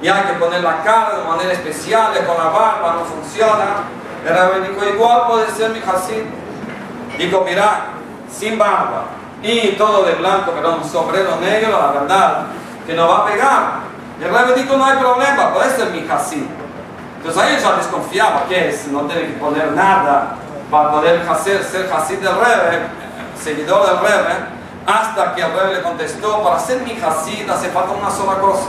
[0.01, 3.98] y hay que poner la cara de manera especial, con la barba no funciona.
[4.26, 6.24] El Rebbe dijo, igual puede ser mi Hasid.
[7.17, 7.86] Dijo, mira,
[8.32, 9.03] sin barba
[9.41, 12.45] y todo de blanco, pero un sombrero negro, la verdad,
[12.86, 13.80] que no va a pegar.
[14.20, 16.43] Y el Rebbe dijo, no hay problema, puede ser mi Hasid.
[17.17, 20.36] Entonces ahí ya desconfiaba que es, no tiene que poner nada
[20.72, 22.88] para poder hacer, ser Hasid del Rebbe,
[23.41, 24.36] seguidor del Rebbe,
[24.86, 28.67] hasta que el Rebbe le contestó, para ser mi Hasid hace falta una sola cosa.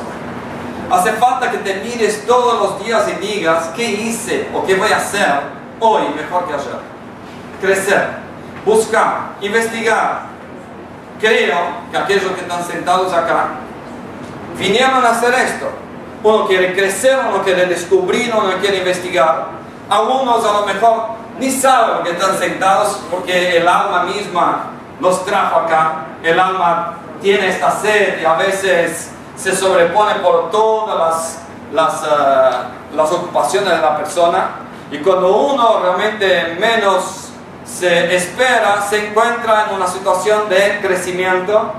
[0.91, 4.91] Hace falta que te mires todos los días y digas qué hice o qué voy
[4.91, 5.41] a hacer
[5.79, 6.81] hoy mejor que ayer.
[7.61, 8.09] Crecer,
[8.65, 10.23] buscar, investigar.
[11.21, 11.59] Creo
[11.93, 13.51] que aquellos que están sentados acá
[14.59, 15.71] vinieron a hacer esto.
[16.25, 19.47] Uno quiere crecer, uno quiere descubrir, uno quiere investigar.
[19.89, 24.71] Algunos a lo mejor ni saben que están sentados porque el alma misma
[25.01, 26.07] los trajo acá.
[26.25, 29.11] El alma tiene esta sed y a veces
[29.41, 31.39] se sobrepone por todas las,
[31.73, 34.49] las, uh, las ocupaciones de la persona.
[34.91, 37.31] Y cuando uno realmente menos
[37.65, 41.73] se espera, se encuentra en una situación de crecimiento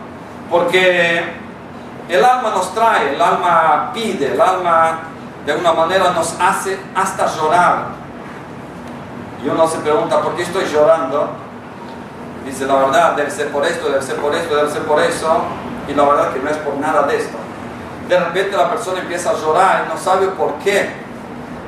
[0.50, 1.24] porque
[2.10, 5.00] el alma nos trae, el alma pide, el alma
[5.46, 7.86] de una manera nos hace hasta llorar.
[9.44, 11.30] Y uno se pregunta, ¿por qué estoy llorando?
[12.46, 15.42] Dice, la verdad, debe ser por esto, debe ser por esto, debe ser por eso.
[15.88, 17.38] Y la verdad que no es por nada de esto.
[18.08, 20.90] De repente la persona empieza a llorar y no sabe por qué.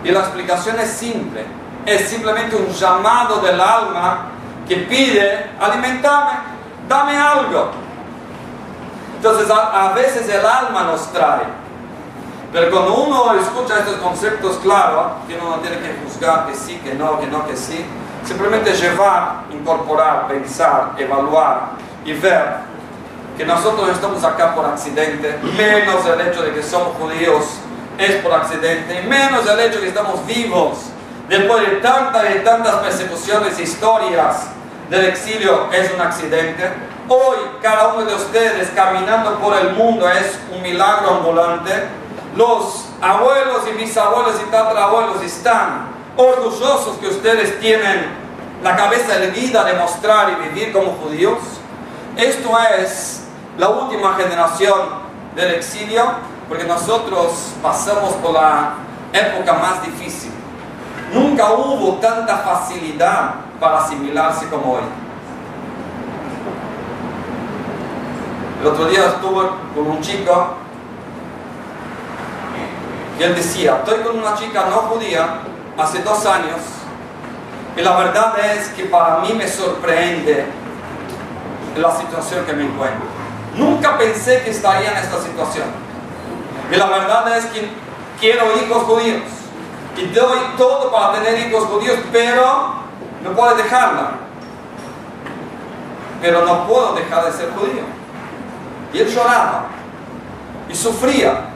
[0.03, 1.45] Y la explicación es simple.
[1.85, 4.27] Es simplemente un llamado del alma
[4.67, 6.31] que pide, alimentame,
[6.87, 7.71] dame algo.
[9.17, 11.43] Entonces a, a, veces el alma nos trae.
[12.51, 16.75] Pero cuando uno escucha estos conceptos claros, que uno no tiene que juzgar que sí,
[16.83, 17.85] que no, que no, que sí,
[18.25, 21.71] simplemente llevar, incorporar, pensar, evaluar
[22.05, 22.72] y ver
[23.37, 27.45] que nosotros estamos acá por accidente, menos el hecho de que somos judíos
[27.97, 30.77] es por accidente, menos el hecho de que estamos vivos
[31.27, 34.47] después de tantas y tantas persecuciones, historias
[34.89, 36.71] del exilio es un accidente.
[37.07, 41.71] Hoy cada uno de ustedes caminando por el mundo es un milagro ambulante.
[42.35, 48.05] Los abuelos y bisabuelos y tatarabuelos están orgullosos que ustedes tienen
[48.63, 51.39] la cabeza erguida de mostrar y vivir como judíos.
[52.15, 52.49] Esto
[52.79, 53.22] es
[53.57, 54.79] la última generación
[55.35, 56.03] del exilio,
[56.49, 58.73] porque nosotros pasamos por la
[59.13, 60.31] época más difícil.
[61.13, 64.83] Nunca hubo tanta facilidad para asimilarse como hoy.
[68.61, 70.55] El otro día estuve con un chico
[73.19, 75.41] y él decía, estoy con una chica no judía
[75.77, 76.61] hace dos años
[77.75, 80.45] y la verdad es que para mí me sorprende
[81.75, 83.12] la situación que me encuentro.
[83.55, 85.65] Nunca pensé que estaría en esta situación.
[86.71, 87.69] Y la verdad es que
[88.19, 89.21] quiero hijos judíos.
[89.95, 92.73] Y doy todo para tener hijos judíos, pero
[93.23, 94.11] no puedo dejarla.
[96.21, 97.83] Pero no puedo dejar de ser judío.
[98.91, 99.65] Y él lloraba.
[100.69, 101.49] Y sufría.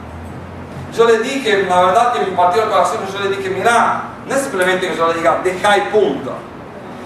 [0.96, 4.34] Yo le dije, la verdad que me partió el corazón, yo le dije, mira, no
[4.34, 6.32] es simplemente que yo le diga, deja y punto.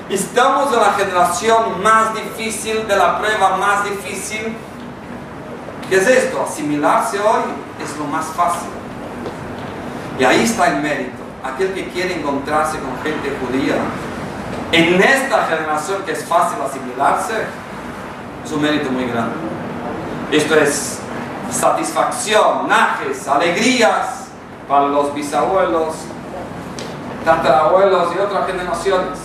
[0.08, 4.56] Estamos en la generación más difícil, de la prueba más difícil.
[5.92, 6.42] ¿Qué es esto?
[6.42, 7.42] Asimilarse hoy
[7.84, 8.70] es lo más fácil.
[10.18, 11.22] Y ahí está el mérito.
[11.44, 13.74] Aquel que quiere encontrarse con gente judía,
[14.72, 17.34] en esta generación que es fácil asimilarse,
[18.42, 19.34] es un mérito muy grande.
[20.30, 20.98] Esto es
[21.50, 24.28] satisfacción, najes, alegrías
[24.66, 25.94] para los bisabuelos,
[27.22, 29.18] tatarabuelos y otras generaciones.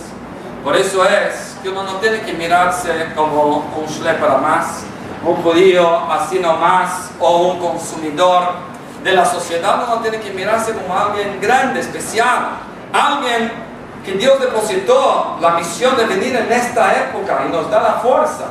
[0.62, 4.82] Por eso es que uno no tiene que mirarse como un schlepper más,
[5.24, 8.68] un judío así nomás o un consumidor
[9.02, 12.50] de la sociedad, uno tiene que mirarse como alguien grande, especial,
[12.92, 13.52] alguien
[14.04, 18.46] que Dios depositó la misión de venir en esta época y nos da la fuerza.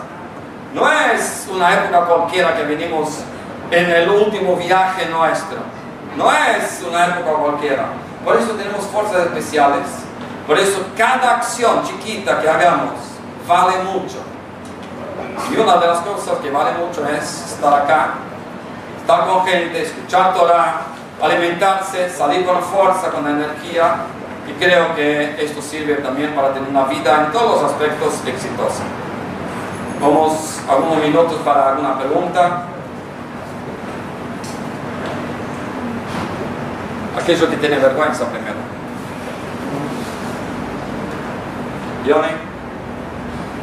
[0.73, 3.19] No es una época cualquiera que venimos
[3.71, 5.57] en el último viaje nuestro.
[6.15, 7.85] No es una época cualquiera.
[8.23, 9.87] Por eso tenemos fuerzas especiales.
[10.45, 12.93] Por eso cada acción chiquita que hagamos
[13.47, 14.26] vale mucho.
[15.51, 18.15] Y una de las cosas que vale mucho es estar acá,
[18.99, 20.81] estar con gente, escuchar Torah,
[21.21, 23.95] alimentarse, salir con fuerza, con energía.
[24.47, 28.83] Y creo que esto sirve también para tener una vida en todos los aspectos exitosa.
[30.01, 32.63] Vamos algunos minutos para alguna pregunta.
[37.19, 38.55] Aquello que tiene vergüenza primero.
[42.05, 42.33] Johnny.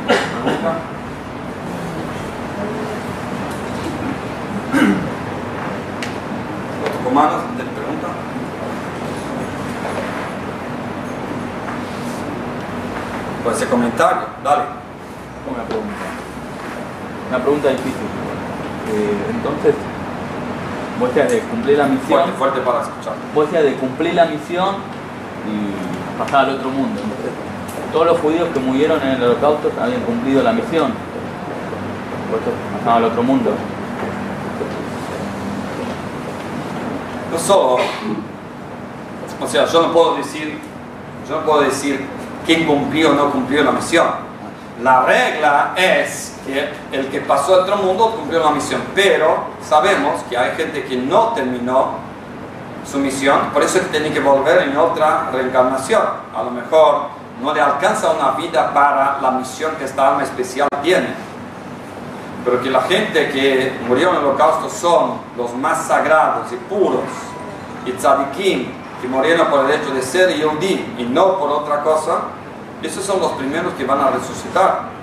[0.07, 0.94] ¿Pregunta?
[7.15, 8.09] ¿Otro humanos tiene pregunta?
[13.45, 14.65] Puede ser comentario, dale.
[15.47, 15.95] Una pregunta.
[17.28, 18.09] Una pregunta difícil.
[18.91, 19.74] Eh, entonces,
[20.99, 22.09] vos decías de cumplir la misión.
[22.09, 23.15] Fuerte, fuerte para escuchar.
[23.32, 24.74] Vos decías de cumplir la misión
[25.47, 27.01] y pasar al otro mundo.
[27.01, 27.31] Entonces,
[27.93, 30.91] todos los judíos que murieron en el holocausto habían cumplido la misión.
[32.28, 33.55] Por eso pasaban al otro mundo.
[37.35, 37.78] No solo,
[39.40, 40.56] o sea, yo no puedo decir,
[41.28, 42.06] yo no puedo decir
[42.47, 44.06] quién cumplió o no cumplió la misión.
[44.81, 50.23] La regla es que el que pasó a otro mundo cumplió la misión, pero sabemos
[50.31, 51.94] que hay gente que no terminó
[52.89, 56.02] su misión, por eso tiene que volver en otra reencarnación.
[56.36, 57.09] A lo mejor
[57.43, 61.09] no le alcanza una vida para la misión que esta alma especial tiene.
[62.45, 67.05] Pero que la gente que murió en el holocausto son los más sagrados y puros,
[67.87, 68.66] y tzadikim,
[69.01, 72.23] que murieron por el hecho de ser yehudí y no por otra cosa,
[72.83, 74.95] esos son los primeros que van a resucitar.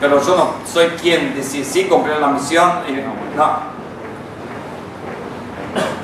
[0.00, 3.72] Pero yo no soy quien decir sí, cumplí la misión y no.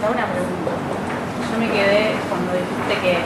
[0.00, 0.70] Tengo una pregunta.
[1.52, 3.18] Yo me quedé cuando dijiste que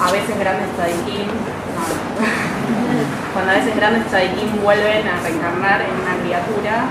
[0.00, 1.26] a veces grandes tzadikim,
[3.34, 6.84] cuando a veces grandes tzadikim vuelven a reencarnar en una criatura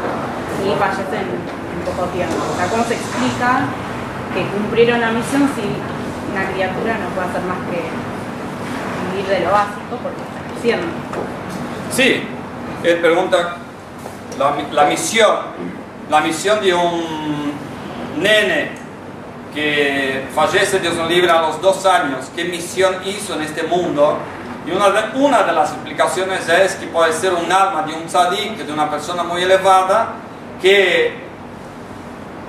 [0.64, 2.36] y fallecen en poco tiempo.
[2.36, 3.62] O ¿cómo se explica
[4.34, 5.62] que cumplieron la misión si
[6.32, 7.84] una criatura no puede hacer más que
[9.16, 10.88] vivir de lo básico porque está creciendo?
[11.92, 12.24] Sí,
[12.84, 13.56] él pregunta
[14.38, 15.36] la, la misión,
[16.10, 17.54] la misión de un
[18.20, 18.87] nene
[19.58, 24.20] que fallece, Dios nos libre, a los dos años, qué misión hizo en este mundo.
[24.68, 28.06] Y una de, una de las explicaciones es que puede ser un alma de un
[28.06, 30.10] tzadik, de una persona muy elevada,
[30.62, 31.24] que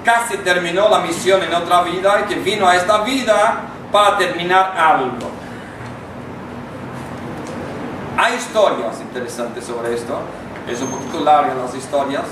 [0.05, 4.74] casi terminó la misión en otra vida y que vino a esta vida para terminar
[4.76, 5.30] algo.
[8.18, 10.20] Hay historias interesantes sobre esto,
[10.70, 12.26] es un poquito larga las historias,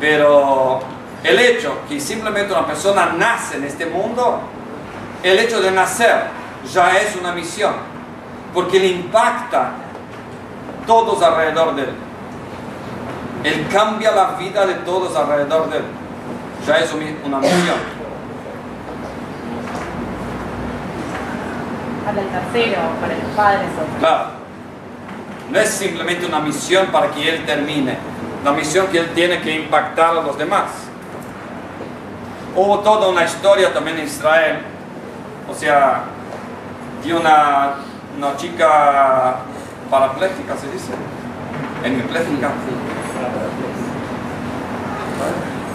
[0.00, 0.80] pero
[1.24, 4.40] el hecho que simplemente una persona nace en este mundo,
[5.22, 6.24] el hecho de nacer
[6.72, 7.74] ya es una misión,
[8.52, 9.72] porque le impacta
[10.86, 11.94] todos alrededor de él.
[13.44, 15.84] Él cambia la vida de todos alrededor de él.
[16.66, 18.02] Ya es una misión.
[22.04, 23.68] Para el tercero, para los padres.
[23.78, 23.98] O...
[23.98, 24.24] Claro.
[25.50, 27.96] No es simplemente una misión para que él termine.
[28.44, 30.91] La misión que él tiene que impactar a los demás.
[32.54, 34.58] Hubo toda una historia también en Israel,
[35.50, 36.02] o sea,
[37.02, 37.76] de una,
[38.18, 39.36] una chica
[39.90, 40.92] parapléjica, se dice,
[41.82, 42.50] hemipléjica.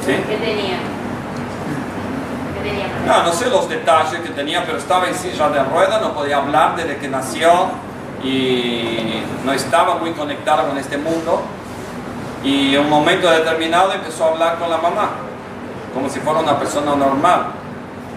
[0.05, 0.13] ¿Sí?
[0.27, 0.77] ¿Qué tenía?
[2.53, 2.87] ¿Qué tenía?
[3.07, 6.37] No, no sé los detalles que tenía, pero estaba en silla de ruedas, no podía
[6.37, 7.69] hablar desde que nació
[8.23, 11.41] y no estaba muy conectada con este mundo.
[12.43, 15.09] Y en un momento determinado empezó a hablar con la mamá
[15.93, 17.47] como si fuera una persona normal.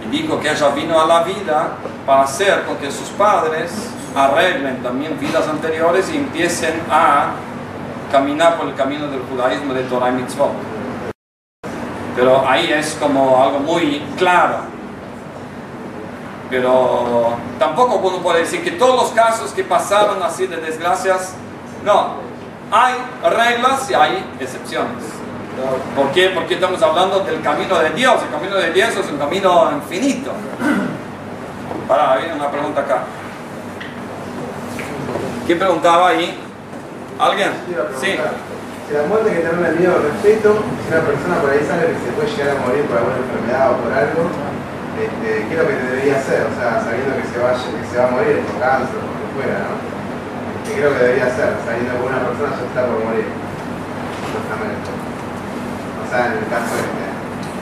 [0.04, 1.68] Y dijo que ella vino a la vida
[2.06, 3.70] para hacer con que sus padres
[4.14, 7.32] arreglen también vidas anteriores y empiecen a
[8.10, 10.50] caminar por el camino del judaísmo de Torah y Mitzvot.
[12.16, 14.70] Pero ahí es como algo muy claro.
[16.50, 21.34] Pero tampoco uno puede decir que todos los casos que pasaron así de desgracias,
[21.84, 22.14] no,
[22.72, 25.19] hay reglas y hay excepciones.
[25.96, 26.30] ¿Por qué?
[26.34, 28.14] Porque estamos hablando del camino de Dios.
[28.22, 30.32] El camino de Dios es un camino infinito.
[31.88, 32.98] Para, viene una pregunta acá.
[35.46, 36.38] ¿Quién preguntaba ahí?
[37.18, 37.50] ¿Alguien?
[38.00, 38.16] Sí.
[38.88, 42.00] Si la muerte que termina el miedo respeto, si una persona por ahí sabe que
[42.02, 44.22] se puede llegar a morir por alguna enfermedad o por algo,
[44.98, 46.42] este, ¿qué es lo que debería hacer?
[46.50, 49.02] O sea, sabiendo que se va, a- que se va a morir por cáncer o
[49.06, 49.74] por lo que fuera, ¿no?
[50.66, 51.50] ¿Qué creo que debería hacer?
[51.62, 53.28] Sabiendo que una persona ya está por morir.
[54.30, 54.90] Justamente.
[56.10, 57.06] En el caso este,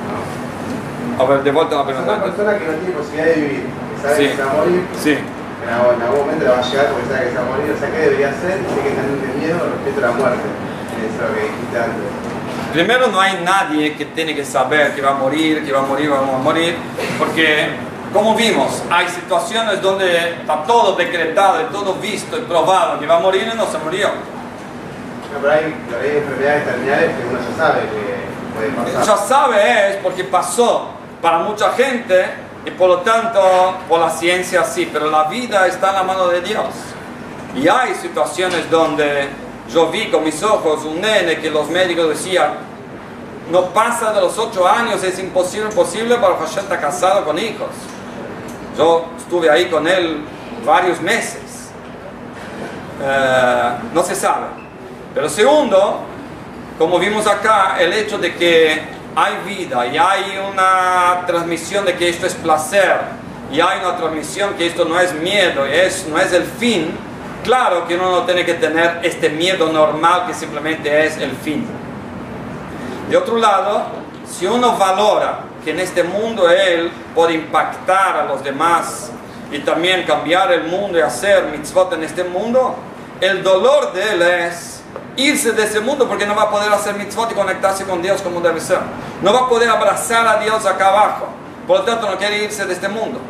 [0.08, 1.22] ¿no?
[1.22, 2.14] A ver, de vuelta la O sea, pregunta.
[2.14, 4.24] una persona que no tiene posibilidad de vivir, que sabe Sí.
[4.28, 5.14] que se va a morir, Sí.
[5.18, 7.50] en algún, en algún momento le va a llegar porque sabe que se va a
[7.52, 8.54] morir, o sea, ¿qué debería hacer?
[8.64, 10.46] Tiene que tener miedo respecto a la muerte.
[10.48, 12.08] Eso que dijiste antes.
[12.72, 15.88] Primero no hay nadie que tiene que saber que va a morir, que va a
[15.88, 16.76] morir, va a morir,
[17.18, 17.68] porque
[18.12, 23.20] como vimos, hay situaciones donde está todo decretado todo visto y probado que va a
[23.20, 24.08] morir y no se murió.
[24.08, 28.02] No, pero hay, pero hay enfermedades terminales que uno ya sabe que
[29.04, 30.90] Ya sabe es porque pasó
[31.20, 32.26] para mucha gente
[32.64, 33.40] y por lo tanto
[33.88, 36.66] por la ciencia sí, pero la vida está en la mano de Dios.
[37.54, 39.28] Y hay situaciones donde
[39.72, 42.54] yo vi con mis ojos un nene que los médicos decían,
[43.50, 47.68] no pasa de los ocho años, es imposible, imposible para Hashem estar casado con hijos.
[48.76, 50.24] Yo estuve ahí con él
[50.64, 51.70] varios meses.
[53.02, 54.46] Eh, no se sabe.
[55.14, 56.00] Pero segundo,
[56.78, 58.80] como vimos acá, el hecho de que
[59.16, 63.00] hay vida y hay una transmisión de que esto es placer
[63.50, 66.96] y hay una transmisión que esto no es miedo es, no es el fin,
[67.42, 71.66] claro que uno no tiene que tener este miedo normal que simplemente es el fin.
[73.10, 73.86] De otro lado,
[74.30, 79.10] si uno valora que en este mundo él puede impactar a los demás
[79.50, 82.76] y también cambiar el mundo y hacer mitzvot en este mundo,
[83.20, 84.77] el dolor de él es
[85.18, 88.22] irse de ese mundo porque no va a poder hacer mitzvot y conectarse con Dios
[88.22, 88.78] como debe ser.
[89.20, 91.26] No va a poder abrazar a Dios acá abajo.
[91.66, 93.20] Por lo tanto, no quiere irse de este mundo.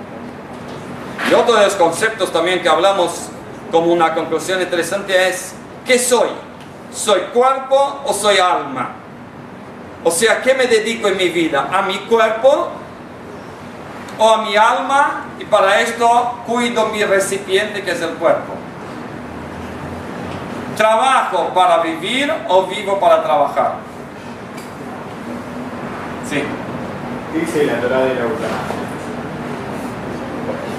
[1.28, 3.30] Y otro de los conceptos también que hablamos
[3.72, 5.54] como una conclusión interesante es,
[5.86, 6.28] ¿qué soy?
[6.92, 8.90] ¿Soy cuerpo o soy alma?
[10.04, 11.68] O sea, ¿a qué me dedico en mi vida?
[11.72, 12.68] ¿A mi cuerpo
[14.18, 15.24] o a mi alma?
[15.38, 18.52] Y para esto cuido mi recipiente que es el cuerpo.
[20.78, 23.72] ¿Trabajo para vivir o vivo para trabajar?
[26.30, 26.44] Sí.
[27.32, 28.76] ¿Qué dice la Torah de la eutanasia?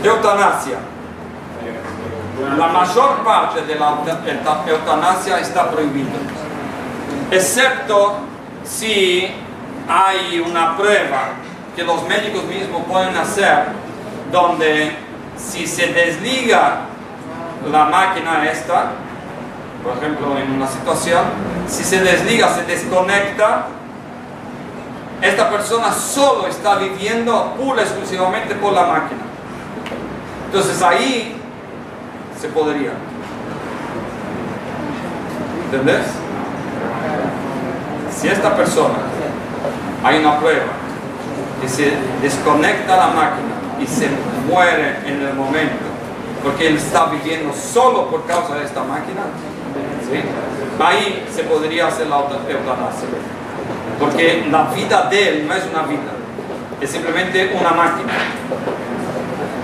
[0.01, 0.77] Eutanasia.
[2.57, 6.07] La mayor parte de la euta- eutanasia está prohibida,
[7.29, 8.19] excepto
[8.63, 9.29] si
[9.89, 11.31] hay una prueba
[11.75, 13.65] que los médicos mismos pueden hacer,
[14.31, 14.95] donde
[15.35, 16.77] si se desliga
[17.69, 18.91] la máquina esta,
[19.83, 21.23] por ejemplo en una situación,
[21.67, 23.67] si se desliga, se desconecta,
[25.21, 29.21] esta persona solo está viviendo pura exclusivamente por la máquina.
[30.45, 31.35] Entonces ahí
[32.39, 32.91] se podría.
[35.65, 36.05] ¿Entendés?
[38.15, 38.95] Si esta persona,
[40.03, 40.65] hay una prueba,
[41.61, 41.91] que se
[42.21, 44.07] desconecta la máquina y se
[44.49, 45.85] muere en el momento,
[46.43, 49.23] porque él está viviendo solo por causa de esta máquina,
[50.11, 50.21] ¿sí?
[50.83, 53.07] ahí se podría hacer la euta- eutanasia.
[53.99, 56.11] Porque la vida de él no es una vida,
[56.81, 58.13] es simplemente una máquina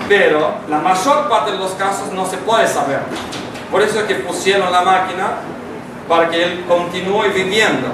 [0.08, 3.00] pero la mayor parte de los casos no se puede saber.
[3.72, 5.30] Por eso es que pusieron la máquina
[6.08, 7.88] para que él continúe viviendo.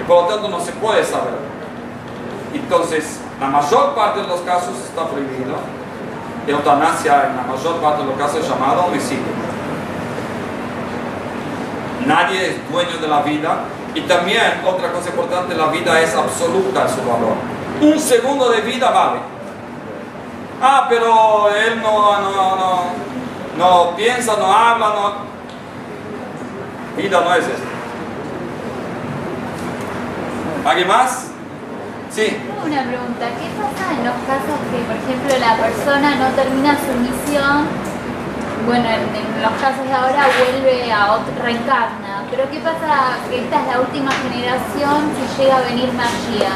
[0.00, 1.34] Y por lo tanto no se puede saber.
[2.54, 5.56] Entonces, la mayor parte de los casos está prohibido.
[6.46, 9.24] Eutanasia en la mayor parte de los casos es llamado homicidio.
[12.06, 13.64] Nadie es dueño de la vida.
[13.94, 17.34] Y también, otra cosa importante, la vida es absoluta en su valor.
[17.80, 19.20] Un segundo de vida vale.
[20.62, 22.84] Ah, pero él no, no,
[23.58, 25.12] no, piensa, no habla, no.
[26.96, 27.68] Vida no es esto.
[30.64, 31.28] ¿Alguien más?
[32.10, 32.26] Sí.
[32.26, 36.76] Tengo una pregunta, ¿qué pasa en los casos que, por ejemplo, la persona no termina
[36.76, 37.66] su misión?
[38.66, 43.60] Bueno, en, los casos de ahora vuelve a otro, reencarna, pero ¿qué pasa que esta
[43.62, 46.50] es la última generación si llega a venir magia?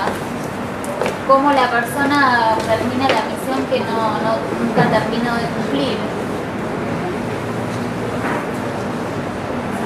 [1.29, 5.97] ¿Cómo la persona termina la misión que no, no- nunca terminó de cumplir?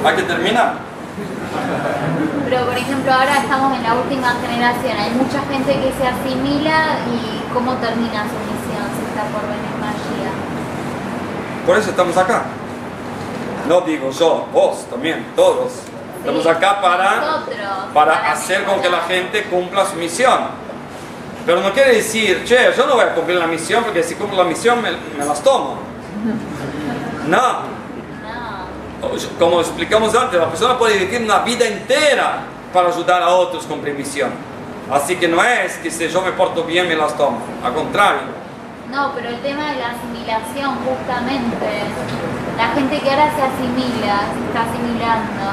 [0.04, 0.74] ¿Hay que terminar?
[2.48, 7.04] Pero, por ejemplo, ahora estamos en la última generación, hay mucha gente que se asimila
[7.12, 9.73] y ¿cómo termina su misión si está por venir?
[11.66, 12.44] Por eso estamos acá.
[13.68, 15.72] No digo yo, vos también, todos.
[16.18, 17.44] Estamos acá para,
[17.92, 20.38] para hacer con que la gente cumpla su misión.
[21.44, 24.38] Pero no quiere decir, che, yo no voy a cumplir la misión porque si cumplo
[24.38, 25.78] la misión me, me las tomo.
[27.26, 27.74] No,
[29.38, 32.40] como explicamos antes, la persona puede vivir una vida entera
[32.72, 34.30] para ayudar a otros con permisión.
[34.90, 38.43] Así que no es que si yo me porto bien me las tomo, al contrario.
[38.94, 41.66] No, pero el tema de la asimilación, justamente.
[42.56, 45.50] La gente que ahora se asimila, se está asimilando,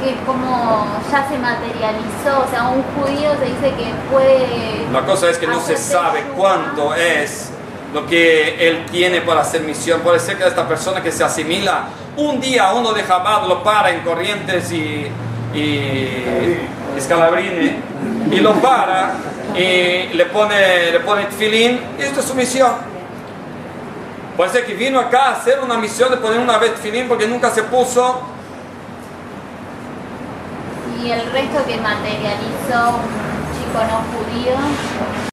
[0.00, 4.86] que como ya se materializó, o sea, un judío se dice que puede...
[4.92, 7.50] La cosa es que no se sabe cuánto es
[7.92, 10.00] lo que él tiene para hacer misión.
[10.02, 11.86] Puede ser que esta persona que se asimila,
[12.16, 15.10] un día uno de Chabad lo para en Corrientes y,
[15.54, 17.76] y Scalabrini
[18.30, 19.14] y lo para
[19.54, 22.72] y le pone, le pone y esto es su misión.
[24.36, 27.26] Puede ser que vino acá a hacer una misión de poner una vez tefilín porque
[27.26, 28.22] nunca se puso
[31.02, 34.56] Y el resto que materializó un chico no judío,